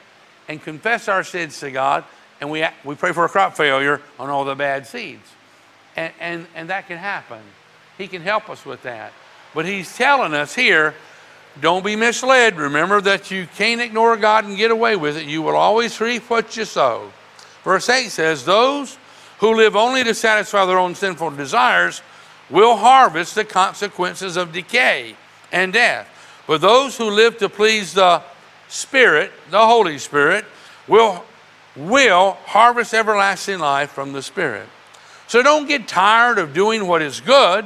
[0.47, 2.05] and confess our sins to God,
[2.39, 5.27] and we, we pray for a crop failure on all the bad seeds.
[5.97, 7.41] And, and, and that can happen.
[7.97, 9.11] He can help us with that.
[9.53, 10.93] But he's telling us here
[11.61, 12.57] don't be misled.
[12.57, 15.25] Remember that you can't ignore God and get away with it.
[15.25, 17.11] You will always reap what you sow.
[17.63, 18.97] Verse 8 says, Those
[19.39, 22.01] who live only to satisfy their own sinful desires
[22.49, 25.15] will harvest the consequences of decay
[25.51, 26.07] and death.
[26.47, 28.21] But those who live to please the
[28.67, 30.45] Spirit, the Holy Spirit,
[30.87, 31.25] will,
[31.75, 34.67] will harvest everlasting life from the Spirit.
[35.27, 37.65] So don't get tired of doing what is good,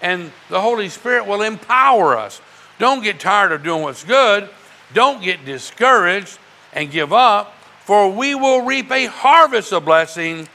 [0.00, 2.40] and the Holy Spirit will empower us.
[2.78, 4.48] Don't get tired of doing what's good.
[4.94, 6.38] Don't get discouraged
[6.72, 10.48] and give up, for we will reap a harvest of blessing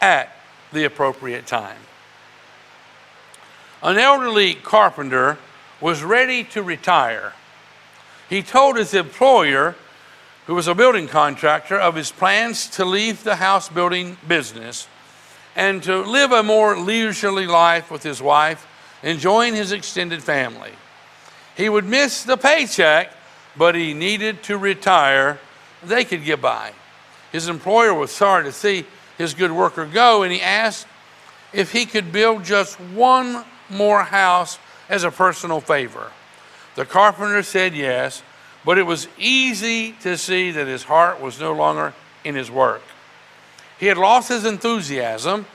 [0.00, 0.36] at
[0.72, 1.78] the appropriate time.
[3.82, 5.38] An elderly carpenter
[5.80, 7.32] was ready to retire.
[8.30, 9.76] He told his employer,
[10.46, 14.88] who was a building contractor, of his plans to leave the house building business
[15.56, 18.66] and to live a more leisurely life with his wife,
[19.04, 20.72] enjoying his extended family.
[21.56, 23.12] He would miss the paycheck,
[23.56, 25.38] but he needed to retire.
[25.84, 26.72] They could get by.
[27.30, 28.86] His employer was sorry to see
[29.18, 30.86] his good worker go, and he asked
[31.52, 36.10] if he could build just one more house as a personal favor.
[36.74, 38.22] The carpenter said yes,
[38.64, 41.92] but it was easy to see that his heart was no longer
[42.24, 42.82] in his work.
[43.78, 45.46] He had lost his enthusiasm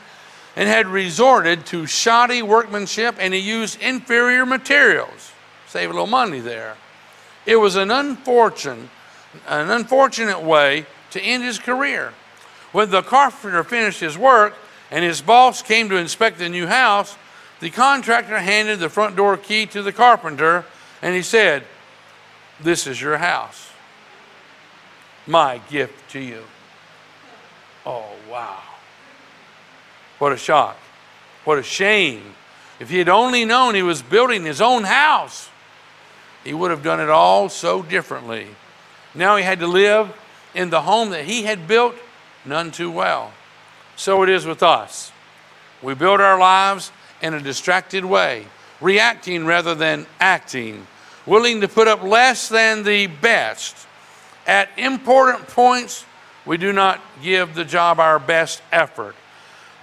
[0.59, 5.31] and had resorted to shoddy workmanship and he used inferior materials.
[5.67, 6.75] Save a little money there.
[7.45, 8.89] It was an unfortunate,
[9.47, 12.13] an unfortunate way to end his career.
[12.73, 14.53] When the carpenter finished his work
[14.91, 17.15] and his boss came to inspect the new house,
[17.61, 20.65] the contractor handed the front door key to the carpenter
[21.01, 21.63] and he said,
[22.59, 23.69] This is your house.
[25.25, 26.43] My gift to you.
[27.85, 28.68] Oh, wow.
[30.19, 30.77] What a shock.
[31.45, 32.35] What a shame.
[32.79, 35.49] If he had only known he was building his own house,
[36.43, 38.47] he would have done it all so differently.
[39.13, 40.13] Now he had to live
[40.53, 41.95] in the home that he had built
[42.45, 43.33] none too well.
[43.95, 45.11] So it is with us.
[45.81, 48.45] We build our lives in a distracted way,
[48.79, 50.87] reacting rather than acting,
[51.25, 53.87] willing to put up less than the best.
[54.47, 56.05] At important points,
[56.45, 59.15] we do not give the job our best effort.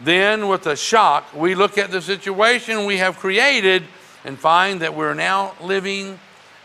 [0.00, 3.84] Then, with a shock, we look at the situation we have created
[4.24, 6.18] and find that we're now living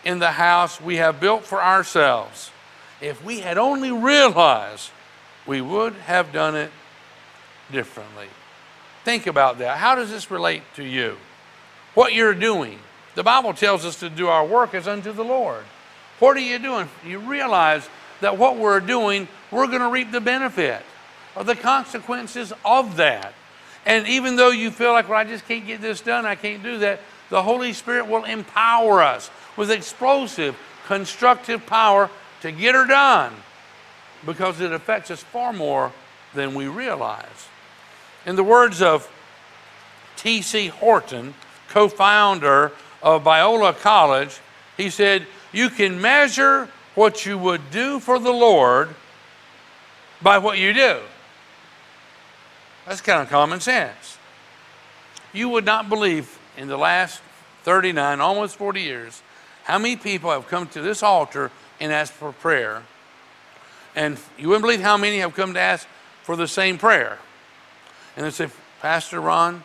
[0.03, 2.51] in the house we have built for ourselves.
[2.99, 4.89] If we had only realized,
[5.45, 6.71] we would have done it
[7.71, 8.27] differently.
[9.05, 9.77] Think about that.
[9.77, 11.17] How does this relate to you?
[11.93, 12.79] What you're doing.
[13.15, 15.63] The Bible tells us to do our work as unto the Lord.
[16.19, 16.87] What are you doing?
[17.05, 17.89] You realize
[18.21, 20.83] that what we're doing, we're going to reap the benefit
[21.35, 23.33] or the consequences of that.
[23.85, 26.61] And even though you feel like, well, I just can't get this done, I can't
[26.61, 32.09] do that, the Holy Spirit will empower us with explosive, constructive power
[32.41, 33.33] to get her done
[34.25, 35.91] because it affects us far more
[36.33, 37.47] than we realize.
[38.25, 39.09] In the words of
[40.17, 40.67] T.C.
[40.67, 41.33] Horton,
[41.69, 44.39] co founder of Biola College,
[44.77, 48.89] he said, You can measure what you would do for the Lord
[50.21, 50.99] by what you do.
[52.85, 54.17] That's kind of common sense.
[55.33, 57.21] You would not believe in the last
[57.63, 59.21] 39, almost 40 years,
[59.63, 62.83] how many people have come to this altar and asked for prayer.
[63.95, 65.87] And you wouldn't believe how many have come to ask
[66.23, 67.19] for the same prayer.
[68.15, 68.49] And they say,
[68.81, 69.63] Pastor Ron,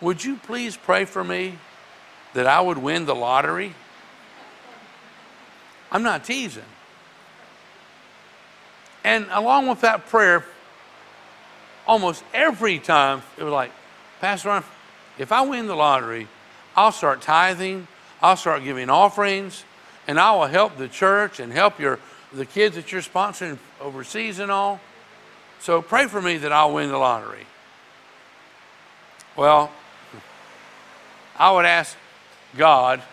[0.00, 1.58] would you please pray for me
[2.32, 3.74] that I would win the lottery?
[5.92, 6.64] I'm not teasing.
[9.04, 10.44] And along with that prayer,
[11.94, 13.70] almost every time it was like,
[14.20, 14.64] Pastor Ron,
[15.16, 16.26] if I win the lottery,
[16.74, 17.86] I'll start tithing,
[18.20, 19.64] I'll start giving offerings,
[20.08, 22.00] and I will help the church and help your
[22.32, 24.80] the kids that you're sponsoring overseas and all.
[25.60, 27.46] So pray for me that I'll win the lottery.
[29.36, 29.70] Well,
[31.38, 31.96] I would ask
[32.56, 33.04] God,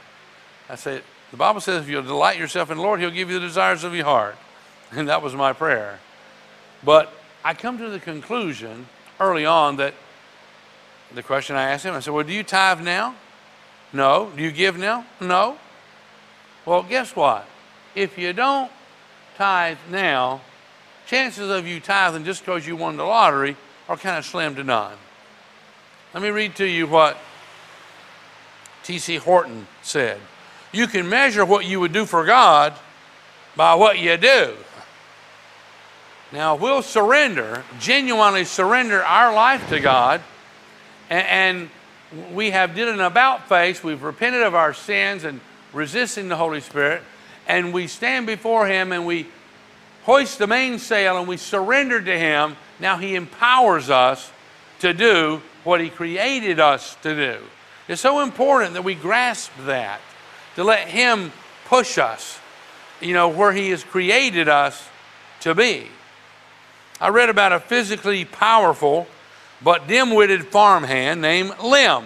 [0.68, 3.40] I said, the Bible says if you'll delight yourself in the Lord, He'll give you
[3.40, 4.38] the desires of your heart.
[4.92, 6.00] And that was my prayer.
[6.84, 7.14] But
[7.44, 8.88] I come to the conclusion
[9.20, 9.94] early on that
[11.14, 13.16] the question I asked him, I said, Well, do you tithe now?
[13.94, 14.32] No.
[14.36, 15.06] Do you give now?
[15.20, 15.58] No.
[16.66, 17.48] Well, guess what?
[17.96, 18.72] If you don't
[19.38, 20.42] tithe now,
[21.08, 23.58] chances of you tithing just because you won the lottery
[23.90, 24.98] are kind of slim to none.
[26.14, 27.18] Let me read to you what
[28.84, 29.18] T.C.
[29.18, 30.20] Horton said.
[30.72, 32.74] You can measure what you would do for God
[33.56, 34.56] by what you do.
[36.32, 40.22] Now, we'll surrender, genuinely surrender our life to God,
[41.10, 43.84] and, and we have did an about face.
[43.84, 45.42] We've repented of our sins and
[45.74, 47.02] resisting the Holy Spirit,
[47.48, 49.28] and we stand before Him and we
[50.04, 52.56] hoist the mainsail and we surrender to Him.
[52.80, 54.32] Now He empowers us
[54.80, 57.44] to do what He created us to do.
[57.90, 60.00] It's so important that we grasp that,
[60.56, 61.34] to let Him
[61.66, 62.40] push us,
[63.02, 64.88] you know, where He has created us
[65.42, 65.88] to be.
[67.02, 69.08] I read about a physically powerful
[69.64, 72.06] but dim witted farmhand named Lim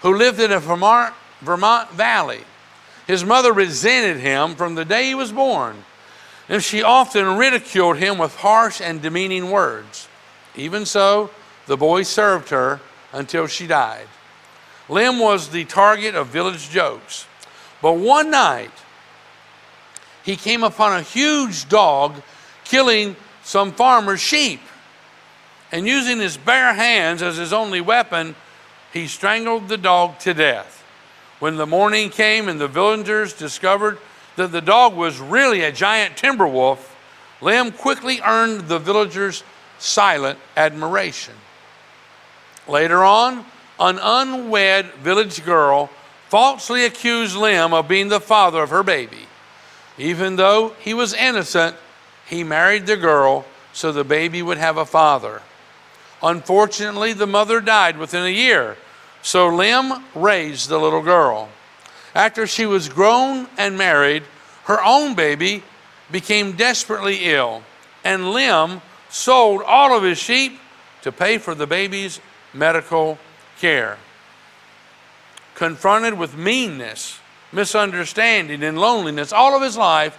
[0.00, 2.40] who lived in a Vermont, Vermont valley.
[3.06, 5.84] His mother resented him from the day he was born,
[6.48, 10.08] and she often ridiculed him with harsh and demeaning words.
[10.56, 11.30] Even so,
[11.66, 12.80] the boy served her
[13.12, 14.08] until she died.
[14.88, 17.26] Lim was the target of village jokes.
[17.80, 18.72] But one night,
[20.24, 22.22] he came upon a huge dog
[22.64, 23.16] killing
[23.52, 24.62] some farmer's sheep.
[25.72, 28.34] And using his bare hands as his only weapon,
[28.94, 30.82] he strangled the dog to death.
[31.38, 33.98] When the morning came and the villagers discovered
[34.36, 36.96] that the dog was really a giant timber wolf,
[37.42, 39.44] Lem quickly earned the villagers'
[39.78, 41.34] silent admiration.
[42.66, 43.44] Later on,
[43.78, 45.90] an unwed village girl
[46.30, 49.26] falsely accused Lem of being the father of her baby.
[49.98, 51.76] Even though he was innocent,
[52.32, 55.42] he married the girl so the baby would have a father.
[56.22, 58.78] Unfortunately, the mother died within a year,
[59.20, 61.50] so Lim raised the little girl.
[62.14, 64.22] After she was grown and married,
[64.64, 65.62] her own baby
[66.10, 67.64] became desperately ill,
[68.02, 68.80] and Lim
[69.10, 70.58] sold all of his sheep
[71.02, 72.18] to pay for the baby's
[72.54, 73.18] medical
[73.60, 73.98] care.
[75.54, 77.20] Confronted with meanness,
[77.52, 80.16] misunderstanding, and loneliness all of his life,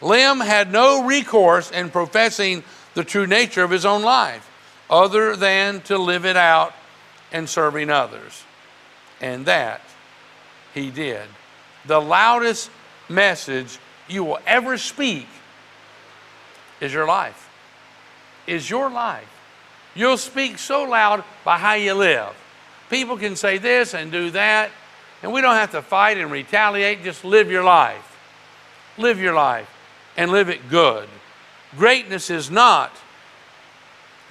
[0.00, 2.62] Lem had no recourse in professing
[2.94, 4.50] the true nature of his own life
[4.88, 6.74] other than to live it out
[7.32, 8.44] and serving others.
[9.20, 9.80] And that
[10.74, 11.22] he did.
[11.86, 12.70] The loudest
[13.08, 13.78] message
[14.08, 15.26] you will ever speak
[16.80, 17.48] is your life.
[18.46, 19.28] Is your life.
[19.94, 22.34] You'll speak so loud by how you live.
[22.90, 24.70] People can say this and do that,
[25.22, 27.02] and we don't have to fight and retaliate.
[27.02, 28.16] Just live your life.
[28.98, 29.68] Live your life
[30.16, 31.08] and live it good.
[31.76, 32.92] Greatness is not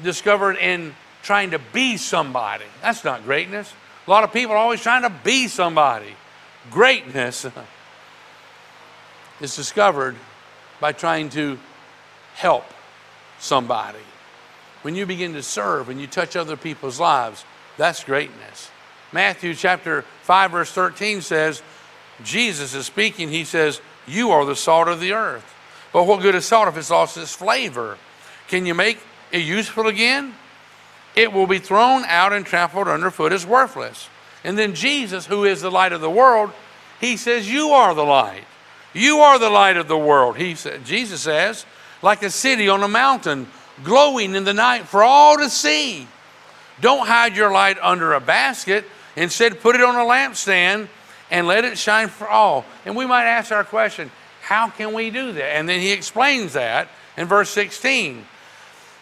[0.01, 2.65] discovered in trying to be somebody.
[2.81, 3.71] That's not greatness.
[4.05, 6.15] A lot of people are always trying to be somebody.
[6.69, 7.45] Greatness
[9.41, 10.15] is discovered
[10.79, 11.57] by trying to
[12.35, 12.65] help
[13.39, 13.99] somebody.
[14.81, 17.43] When you begin to serve and you touch other people's lives,
[17.77, 18.69] that's greatness.
[19.11, 21.63] Matthew chapter 5 verse 13 says,
[22.23, 25.54] Jesus is speaking, he says, "You are the salt of the earth."
[25.95, 27.97] But what good is salt if it's lost its flavor?
[28.49, 28.99] Can you make
[29.31, 30.35] it useful again?
[31.15, 34.09] It will be thrown out and trampled underfoot as worthless.
[34.43, 36.51] And then Jesus, who is the light of the world,
[36.99, 38.43] he says, You are the light.
[38.93, 40.35] You are the light of the world.
[40.35, 41.65] He said, Jesus says,
[42.01, 43.47] like a city on a mountain,
[43.85, 46.09] glowing in the night for all to see.
[46.81, 48.83] Don't hide your light under a basket.
[49.15, 50.89] Instead, put it on a lampstand
[51.31, 52.65] and let it shine for all.
[52.83, 54.11] And we might ask our question,
[54.45, 55.55] how can we do that?
[55.55, 56.87] And then he explains that
[57.17, 58.23] in verse 16.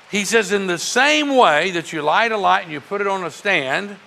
[0.09, 3.07] He says, In the same way that you light a light and you put it
[3.07, 3.97] on a stand,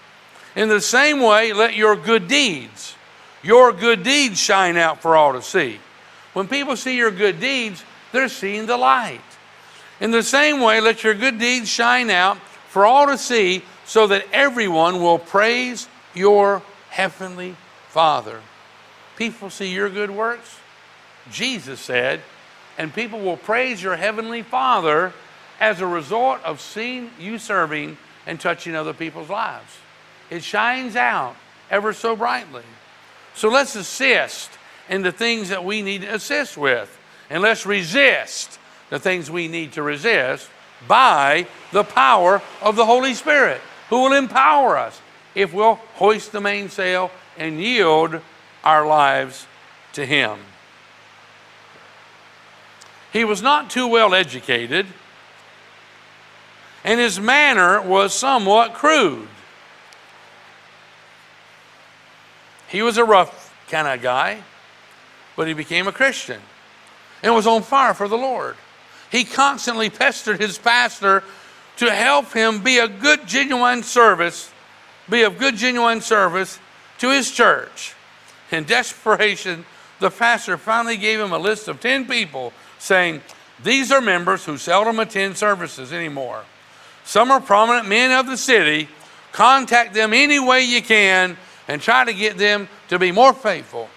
[0.54, 2.94] in the same way, let your good deeds,
[3.42, 5.78] your good deeds shine out for all to see.
[6.32, 9.20] When people see your good deeds, they're seeing the light.
[10.00, 12.38] In the same way, let your good deeds shine out
[12.70, 17.56] for all to see, so that everyone will praise your heavenly
[17.88, 18.40] Father.
[19.18, 20.60] People see your good works,
[21.30, 22.20] Jesus said,
[22.78, 25.12] and people will praise your heavenly Father
[25.60, 27.96] as a result of seeing you serving
[28.26, 29.78] and touching other people's lives.
[30.30, 31.36] It shines out
[31.70, 32.64] ever so brightly.
[33.34, 34.50] So let's assist
[34.88, 36.96] in the things that we need to assist with,
[37.30, 38.58] and let's resist
[38.90, 40.48] the things we need to resist
[40.86, 45.00] by the power of the Holy Spirit, who will empower us
[45.34, 48.20] if we'll hoist the mainsail and yield
[48.64, 49.46] our lives
[49.92, 50.38] to Him.
[53.12, 54.86] He was not too well educated,
[56.84, 59.28] and his manner was somewhat crude.
[62.68, 64.42] He was a rough kind of guy,
[65.36, 66.40] but he became a Christian
[67.22, 68.56] and was on fire for the Lord.
[69.10, 71.22] He constantly pestered his pastor
[71.78, 74.50] to help him be a good, genuine service,
[75.08, 76.58] be of good, genuine service
[76.98, 77.94] to his church.
[78.50, 79.64] In desperation,
[80.00, 83.22] the pastor finally gave him a list of 10 people saying,
[83.62, 86.44] These are members who seldom attend services anymore.
[87.04, 88.88] Some are prominent men of the city.
[89.32, 91.36] Contact them any way you can
[91.68, 93.88] and try to get them to be more faithful.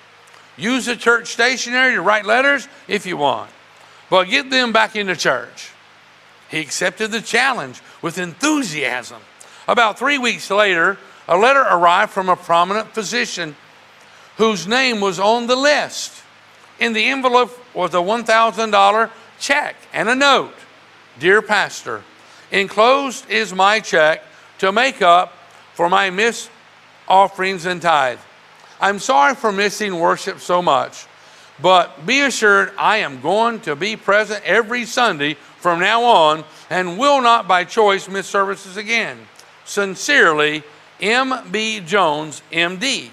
[0.57, 3.49] Use the church stationery to write letters if you want,
[4.09, 5.71] but get them back into church.
[6.49, 9.21] He accepted the challenge with enthusiasm.
[9.67, 13.55] About three weeks later, a letter arrived from a prominent physician
[14.37, 16.23] whose name was on the list.
[16.79, 20.55] In the envelope was a $1,000 check and a note.
[21.19, 22.03] Dear Pastor,
[22.51, 24.23] enclosed is my check
[24.59, 25.33] to make up
[25.73, 26.49] for my missed
[27.07, 28.19] offerings and tithe.
[28.79, 31.05] I'm sorry for missing worship so much,
[31.61, 36.97] but be assured I am going to be present every Sunday from now on and
[36.97, 39.17] will not by choice miss services again.
[39.65, 40.63] Sincerely,
[41.01, 41.81] M.B.
[41.81, 43.11] Jones, M.D.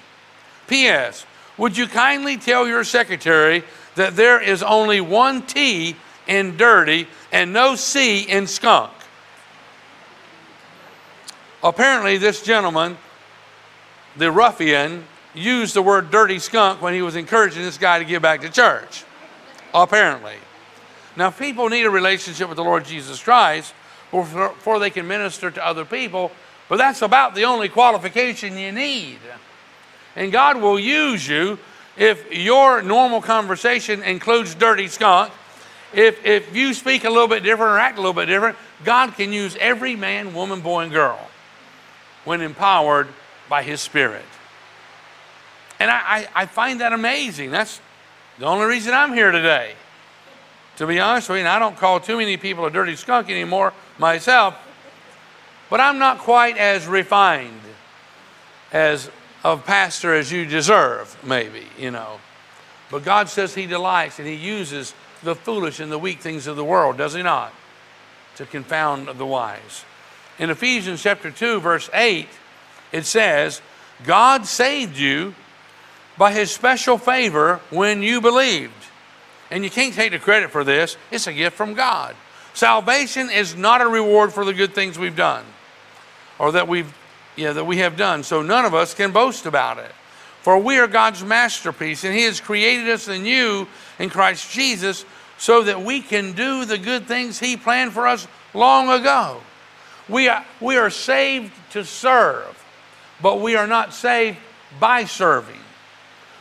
[0.69, 1.27] P.S.
[1.59, 5.97] Would you kindly tell your secretary that there is only one T
[6.27, 8.93] in dirty and no C in skunk?
[11.63, 12.97] Apparently, this gentleman,
[14.17, 15.05] the ruffian,
[15.35, 18.51] used the word dirty skunk when he was encouraging this guy to give back to
[18.51, 19.05] church.
[19.75, 20.37] Apparently.
[21.17, 23.75] Now, people need a relationship with the Lord Jesus Christ
[24.11, 26.31] before they can minister to other people
[26.69, 29.19] but that's about the only qualification you need.
[30.17, 31.59] And God will use you
[31.97, 35.33] if your normal conversation includes dirty skunk.
[35.93, 39.15] If, if you speak a little bit different or act a little bit different, God
[39.15, 41.21] can use every man, woman, boy, and girl
[42.25, 43.09] when empowered
[43.49, 44.25] by His Spirit.
[45.79, 47.51] And I, I, I find that amazing.
[47.51, 47.81] That's
[48.39, 49.75] the only reason I'm here today.
[50.79, 53.31] To be honest with you, and I don't call too many people a dirty skunk
[53.31, 54.57] anymore myself
[55.69, 57.61] but I'm not quite as refined
[58.73, 59.11] as
[59.47, 62.19] of pastor as you deserve, maybe, you know.
[62.91, 64.93] But God says He delights and He uses
[65.23, 67.53] the foolish and the weak things of the world, does He not?
[68.37, 69.85] To confound the wise.
[70.41, 72.27] In Ephesians chapter 2, verse 8,
[72.91, 73.63] it says,
[74.03, 75.37] God saved you
[76.19, 78.73] by His special favor when you believed.
[79.53, 82.17] And you can't take the credit for this, it's a gift from God.
[82.53, 85.45] Salvation is not a reward for the good things we've done
[86.37, 86.93] or that we've
[87.37, 88.23] yeah, that we have done.
[88.23, 89.93] So none of us can boast about it.
[90.43, 93.67] For we are God's masterpiece, and He has created us anew
[93.99, 95.05] in Christ Jesus
[95.39, 99.41] so that we can do the good things He planned for us long ago.
[100.09, 102.65] We are, we are saved to serve,
[103.21, 104.39] but we are not saved
[104.79, 105.61] by serving.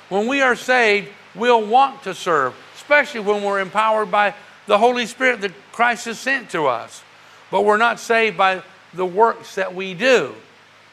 [0.09, 4.35] When we are saved, we'll want to serve, especially when we're empowered by
[4.67, 7.03] the Holy Spirit that Christ has sent to us.
[7.49, 8.61] But we're not saved by
[8.93, 10.35] the works that we do.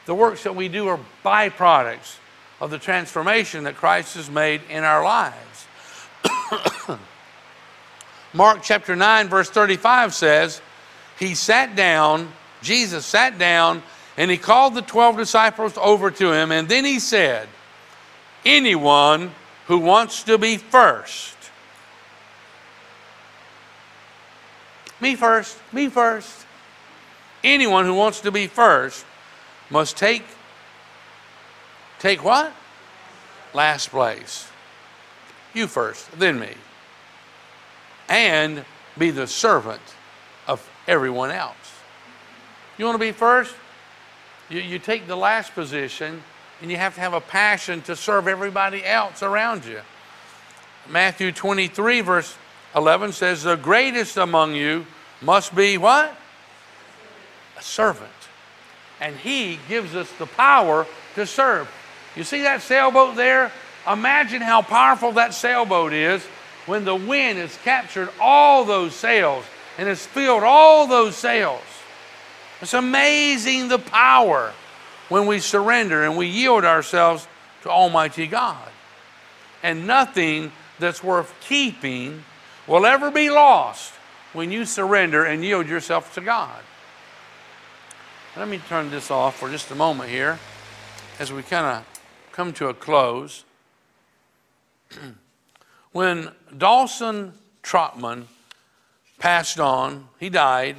[0.05, 2.17] The works that we do are byproducts
[2.59, 5.67] of the transformation that Christ has made in our lives.
[8.33, 10.61] Mark chapter 9, verse 35 says,
[11.19, 12.31] He sat down,
[12.61, 13.83] Jesus sat down,
[14.17, 17.47] and he called the 12 disciples over to him, and then he said,
[18.45, 19.31] Anyone
[19.67, 21.35] who wants to be first,
[24.99, 26.43] me first, me first
[27.43, 29.05] anyone who wants to be first
[29.73, 30.23] must take
[31.97, 32.53] take what?
[33.53, 34.47] Last place.
[35.53, 36.53] You first, then me.
[38.07, 38.65] And
[38.97, 39.81] be the servant
[40.47, 41.55] of everyone else.
[42.77, 43.55] You want to be first?
[44.49, 46.21] You, you take the last position
[46.61, 49.81] and you have to have a passion to serve everybody else around you.
[50.87, 52.35] Matthew 23, verse
[52.75, 54.85] 11 says, The greatest among you
[55.21, 56.15] must be what?
[57.57, 58.11] A servant.
[59.03, 61.69] And he gives us the power to serve.
[62.15, 63.51] You see that sailboat there?
[63.85, 66.23] Imagine how powerful that sailboat is
[66.67, 69.43] when the wind has captured all those sails
[69.77, 71.61] and has filled all those sails.
[72.61, 74.53] It's amazing the power
[75.09, 77.27] when we surrender and we yield ourselves
[77.63, 78.69] to Almighty God.
[79.63, 82.23] And nothing that's worth keeping
[82.67, 83.91] will ever be lost
[84.31, 86.61] when you surrender and yield yourself to God.
[88.35, 90.39] Let me turn this off for just a moment here
[91.19, 93.45] as we kind of come to a close.
[95.91, 98.27] when Dawson Trotman
[99.19, 100.77] passed on, he died,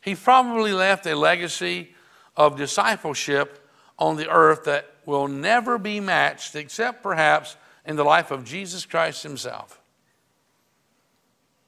[0.00, 1.94] he probably left a legacy
[2.38, 3.68] of discipleship
[3.98, 8.86] on the earth that will never be matched except perhaps in the life of Jesus
[8.86, 9.78] Christ himself.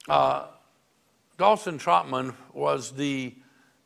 [0.09, 0.47] Uh,
[1.37, 3.35] Dawson Trotman was the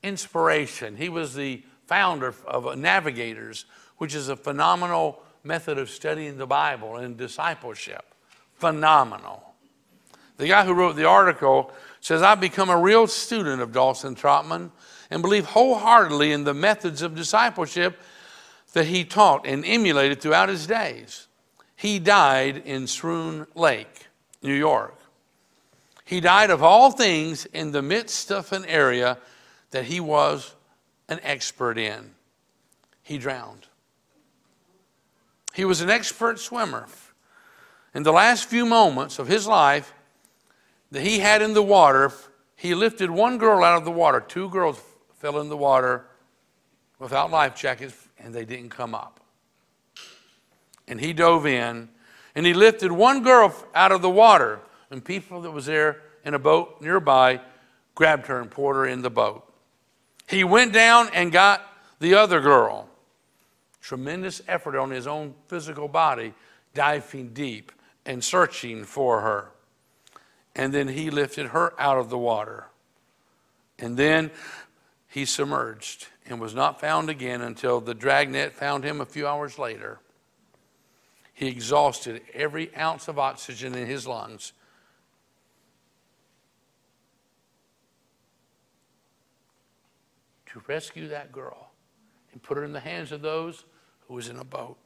[0.06, 0.96] inspiration.
[0.96, 3.66] He was the founder of uh, Navigators,
[3.98, 8.06] which is a phenomenal method of studying the Bible and discipleship.
[8.54, 9.42] Phenomenal.
[10.38, 14.72] The guy who wrote the article says, I've become a real student of Dawson Trotman,
[15.10, 18.00] and believe wholeheartedly in the methods of discipleship
[18.74, 21.28] that he taught and emulated throughout his days.
[21.76, 24.08] He died in Schroon Lake,
[24.42, 24.96] New York.
[26.04, 29.18] He died of all things in the midst of an area
[29.72, 30.56] that he was
[31.10, 32.12] an expert in.
[33.02, 33.68] He drowned.
[35.54, 36.88] He was an expert swimmer.
[37.94, 39.94] In the last few moments of his life
[40.92, 42.12] that he had in the water,
[42.56, 44.20] he lifted one girl out of the water.
[44.20, 44.82] Two girls
[45.18, 46.06] fell in the water
[47.00, 49.20] without life jackets, and they didn't come up.
[50.88, 51.90] And he dove in,
[52.36, 54.60] and he lifted one girl out of the water
[54.92, 57.42] and people that was there in a boat nearby
[57.96, 59.45] grabbed her and poured her in the boat.
[60.28, 61.62] He went down and got
[62.00, 62.90] the other girl.
[63.82, 66.34] Tremendous effort on his own physical body,
[66.74, 67.72] diving deep
[68.06, 69.52] and searching for her.
[70.56, 72.66] And then he lifted her out of the water.
[73.78, 74.32] And then
[75.08, 79.60] he submerged and was not found again until the dragnet found him a few hours
[79.60, 80.00] later.
[81.34, 84.54] He exhausted every ounce of oxygen in his lungs
[90.56, 91.72] to rescue that girl
[92.32, 93.66] and put her in the hands of those
[94.08, 94.78] who was in a boat.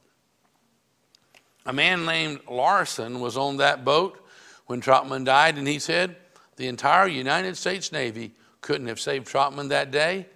[1.64, 4.20] A man named Larson was on that boat
[4.66, 6.16] when Trotman died, and he said
[6.56, 10.26] the entire United States Navy couldn't have saved Trotman that day.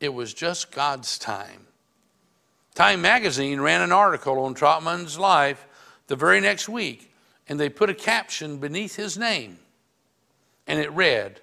[0.00, 1.66] It was just God's time.
[2.74, 5.66] Time magazine ran an article on Trotman's life
[6.06, 7.12] the very next week,
[7.46, 9.58] and they put a caption beneath his name,
[10.66, 11.42] and it read,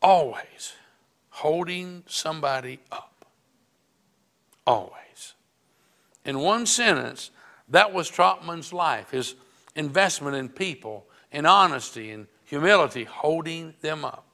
[0.00, 0.75] always
[1.36, 3.26] holding somebody up.
[4.66, 5.34] Always.
[6.24, 7.30] In one sentence,
[7.68, 9.34] that was Trotman's life, his
[9.74, 14.24] investment in people, in honesty, and humility, holding them up.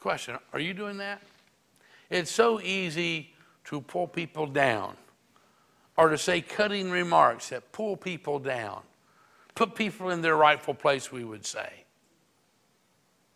[0.00, 1.20] Question Are you doing that?
[2.10, 3.34] It's so easy
[3.64, 4.94] to pull people down
[5.96, 8.82] or to say cutting remarks that pull people down,
[9.56, 11.84] put people in their rightful place, we would say.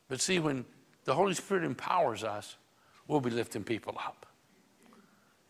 [0.09, 0.65] But see, when
[1.05, 2.57] the Holy Spirit empowers us,
[3.09, 4.27] we'll be lifting people up.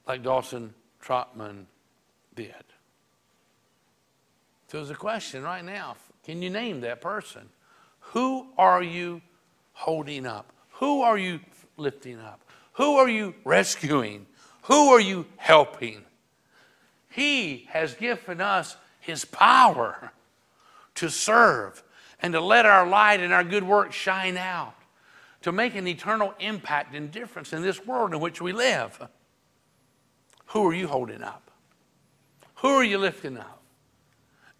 [0.07, 1.67] Like Dawson Trotman
[2.35, 2.55] did.
[4.69, 5.97] So there's a question right now.
[6.25, 7.49] Can you name that person?
[8.01, 9.21] Who are you
[9.73, 10.53] holding up?
[10.75, 11.41] Who are you
[11.77, 12.41] lifting up?
[12.75, 14.27] Who are you rescuing?
[14.63, 16.03] Who are you helping?
[17.11, 20.13] He has given us His power
[20.95, 21.83] to serve
[22.21, 24.75] and to let our light and our good work shine out
[25.43, 29.09] to make an eternal impact and difference in this world in which we live.
[30.47, 31.51] Who are you holding up?
[32.57, 33.63] Who are you lifting up?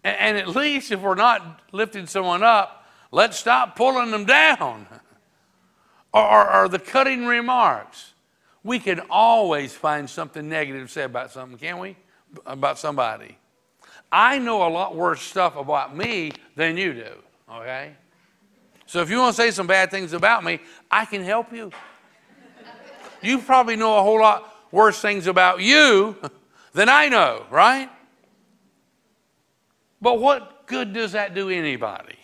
[0.03, 4.87] And, and at least if we're not lifting someone up, let's stop pulling them down.
[6.13, 8.13] or, or, or the cutting remarks.
[8.63, 11.97] We can always find something negative to say about something, can we?
[12.45, 13.37] About somebody.
[14.11, 17.11] I know a lot worse stuff about me than you do,
[17.51, 17.93] okay?
[18.93, 20.59] So if you want to say some bad things about me,
[20.91, 21.71] I can help you.
[23.23, 26.15] You probably know a whole lot worse things about you
[26.73, 27.89] than I know, right?
[29.99, 32.19] But what good does that do anybody?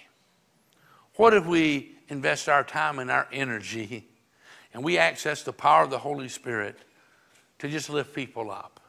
[1.16, 4.06] What if we invest our time and our energy
[4.76, 6.78] and we access the power of the Holy Spirit
[7.58, 8.80] to just lift people up?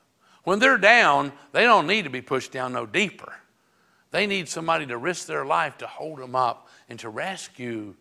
[0.44, 3.32] When they're down, they don't need to be pushed down no deeper.
[4.10, 7.94] They need somebody to risk their life to hold them up and to rescue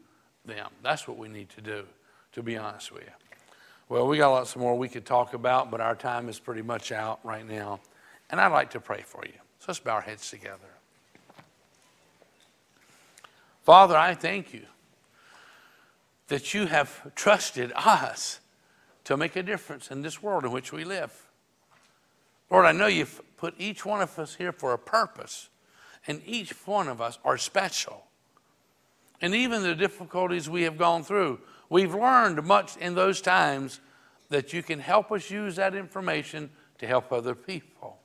[0.45, 0.67] them.
[0.81, 1.85] That's what we need to do,
[2.33, 3.11] to be honest with you.
[3.87, 6.91] Well, we got lots more we could talk about, but our time is pretty much
[6.91, 7.79] out right now.
[8.29, 9.33] And I'd like to pray for you.
[9.59, 10.57] So let's bow our heads together.
[13.63, 14.65] Father, I thank you
[16.27, 18.39] that you have trusted us
[19.03, 21.27] to make a difference in this world in which we live.
[22.49, 25.49] Lord, I know you've put each one of us here for a purpose,
[26.07, 28.05] and each one of us are special
[29.22, 31.39] and even the difficulties we have gone through.
[31.70, 33.80] We've learned much in those times
[34.30, 36.49] that you can help us use that information
[36.80, 37.99] to help other people.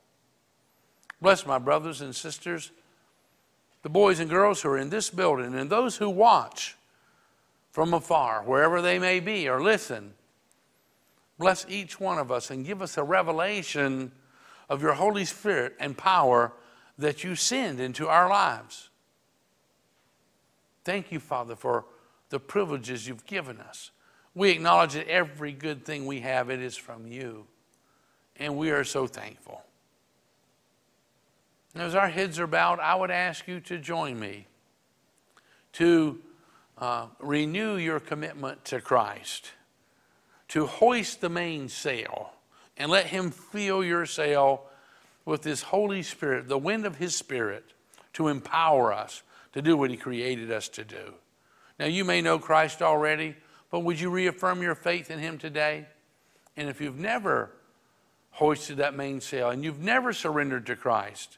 [1.21, 2.71] Bless my brothers and sisters,
[3.81, 6.75] the boys and girls who are in this building, and those who watch
[7.71, 10.13] from afar, wherever they may be, or listen.
[11.37, 14.11] Bless each one of us and give us a revelation
[14.69, 16.53] of your Holy Spirit and power
[16.97, 18.89] that you send into our lives.
[20.85, 21.85] Thank you, Father, for
[22.29, 23.91] the privileges you've given us.
[24.35, 27.47] We acknowledge that every good thing we have, it is from you.
[28.37, 29.63] And we are so thankful.
[31.73, 34.45] And as our heads are bowed, I would ask you to join me
[35.73, 36.19] to
[36.77, 39.51] uh, renew your commitment to Christ,
[40.49, 42.31] to hoist the mainsail,
[42.77, 44.63] and let Him fill your sail
[45.25, 47.65] with His Holy Spirit, the wind of His Spirit,
[48.13, 49.23] to empower us
[49.55, 51.13] to do what He created us to do.
[51.79, 53.35] Now, you may know Christ already,
[53.71, 55.85] but would you reaffirm your faith in Him today?
[56.57, 57.51] And if you've never
[58.31, 61.37] hoisted that mainsail and you've never surrendered to Christ,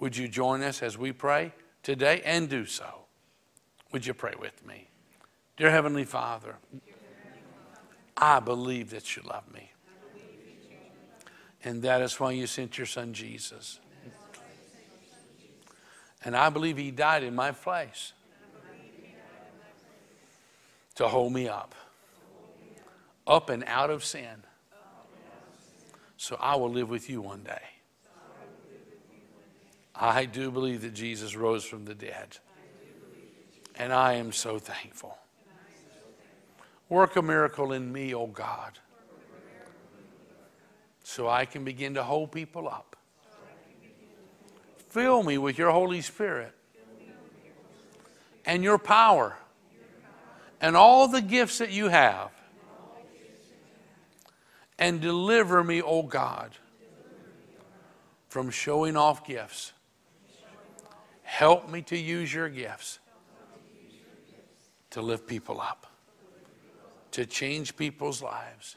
[0.00, 1.52] would you join us as we pray
[1.84, 3.06] today and do so?
[3.92, 4.88] Would you pray with me?
[5.56, 6.56] Dear Heavenly Father,
[8.16, 9.70] I believe that you love me.
[11.62, 13.78] And that is why you sent your son Jesus.
[16.24, 18.12] And I believe he died in my place
[20.94, 21.74] to hold me up,
[23.26, 24.44] up and out of sin.
[26.16, 27.62] So I will live with you one day.
[29.94, 32.38] I do believe that Jesus rose from the dead.
[33.76, 35.18] And I am so thankful.
[36.88, 38.78] Work a miracle in me, oh God,
[41.02, 42.93] so I can begin to hold people up.
[44.94, 46.54] Fill me with your Holy Spirit
[48.46, 49.36] and your power
[50.60, 52.30] and all the gifts that you have.
[54.78, 56.52] And deliver me, oh God,
[58.28, 59.72] from showing off gifts.
[61.24, 63.00] Help me to use your gifts
[64.90, 65.88] to lift people up,
[67.10, 68.76] to change people's lives,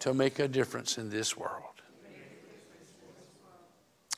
[0.00, 1.75] to make a difference in this world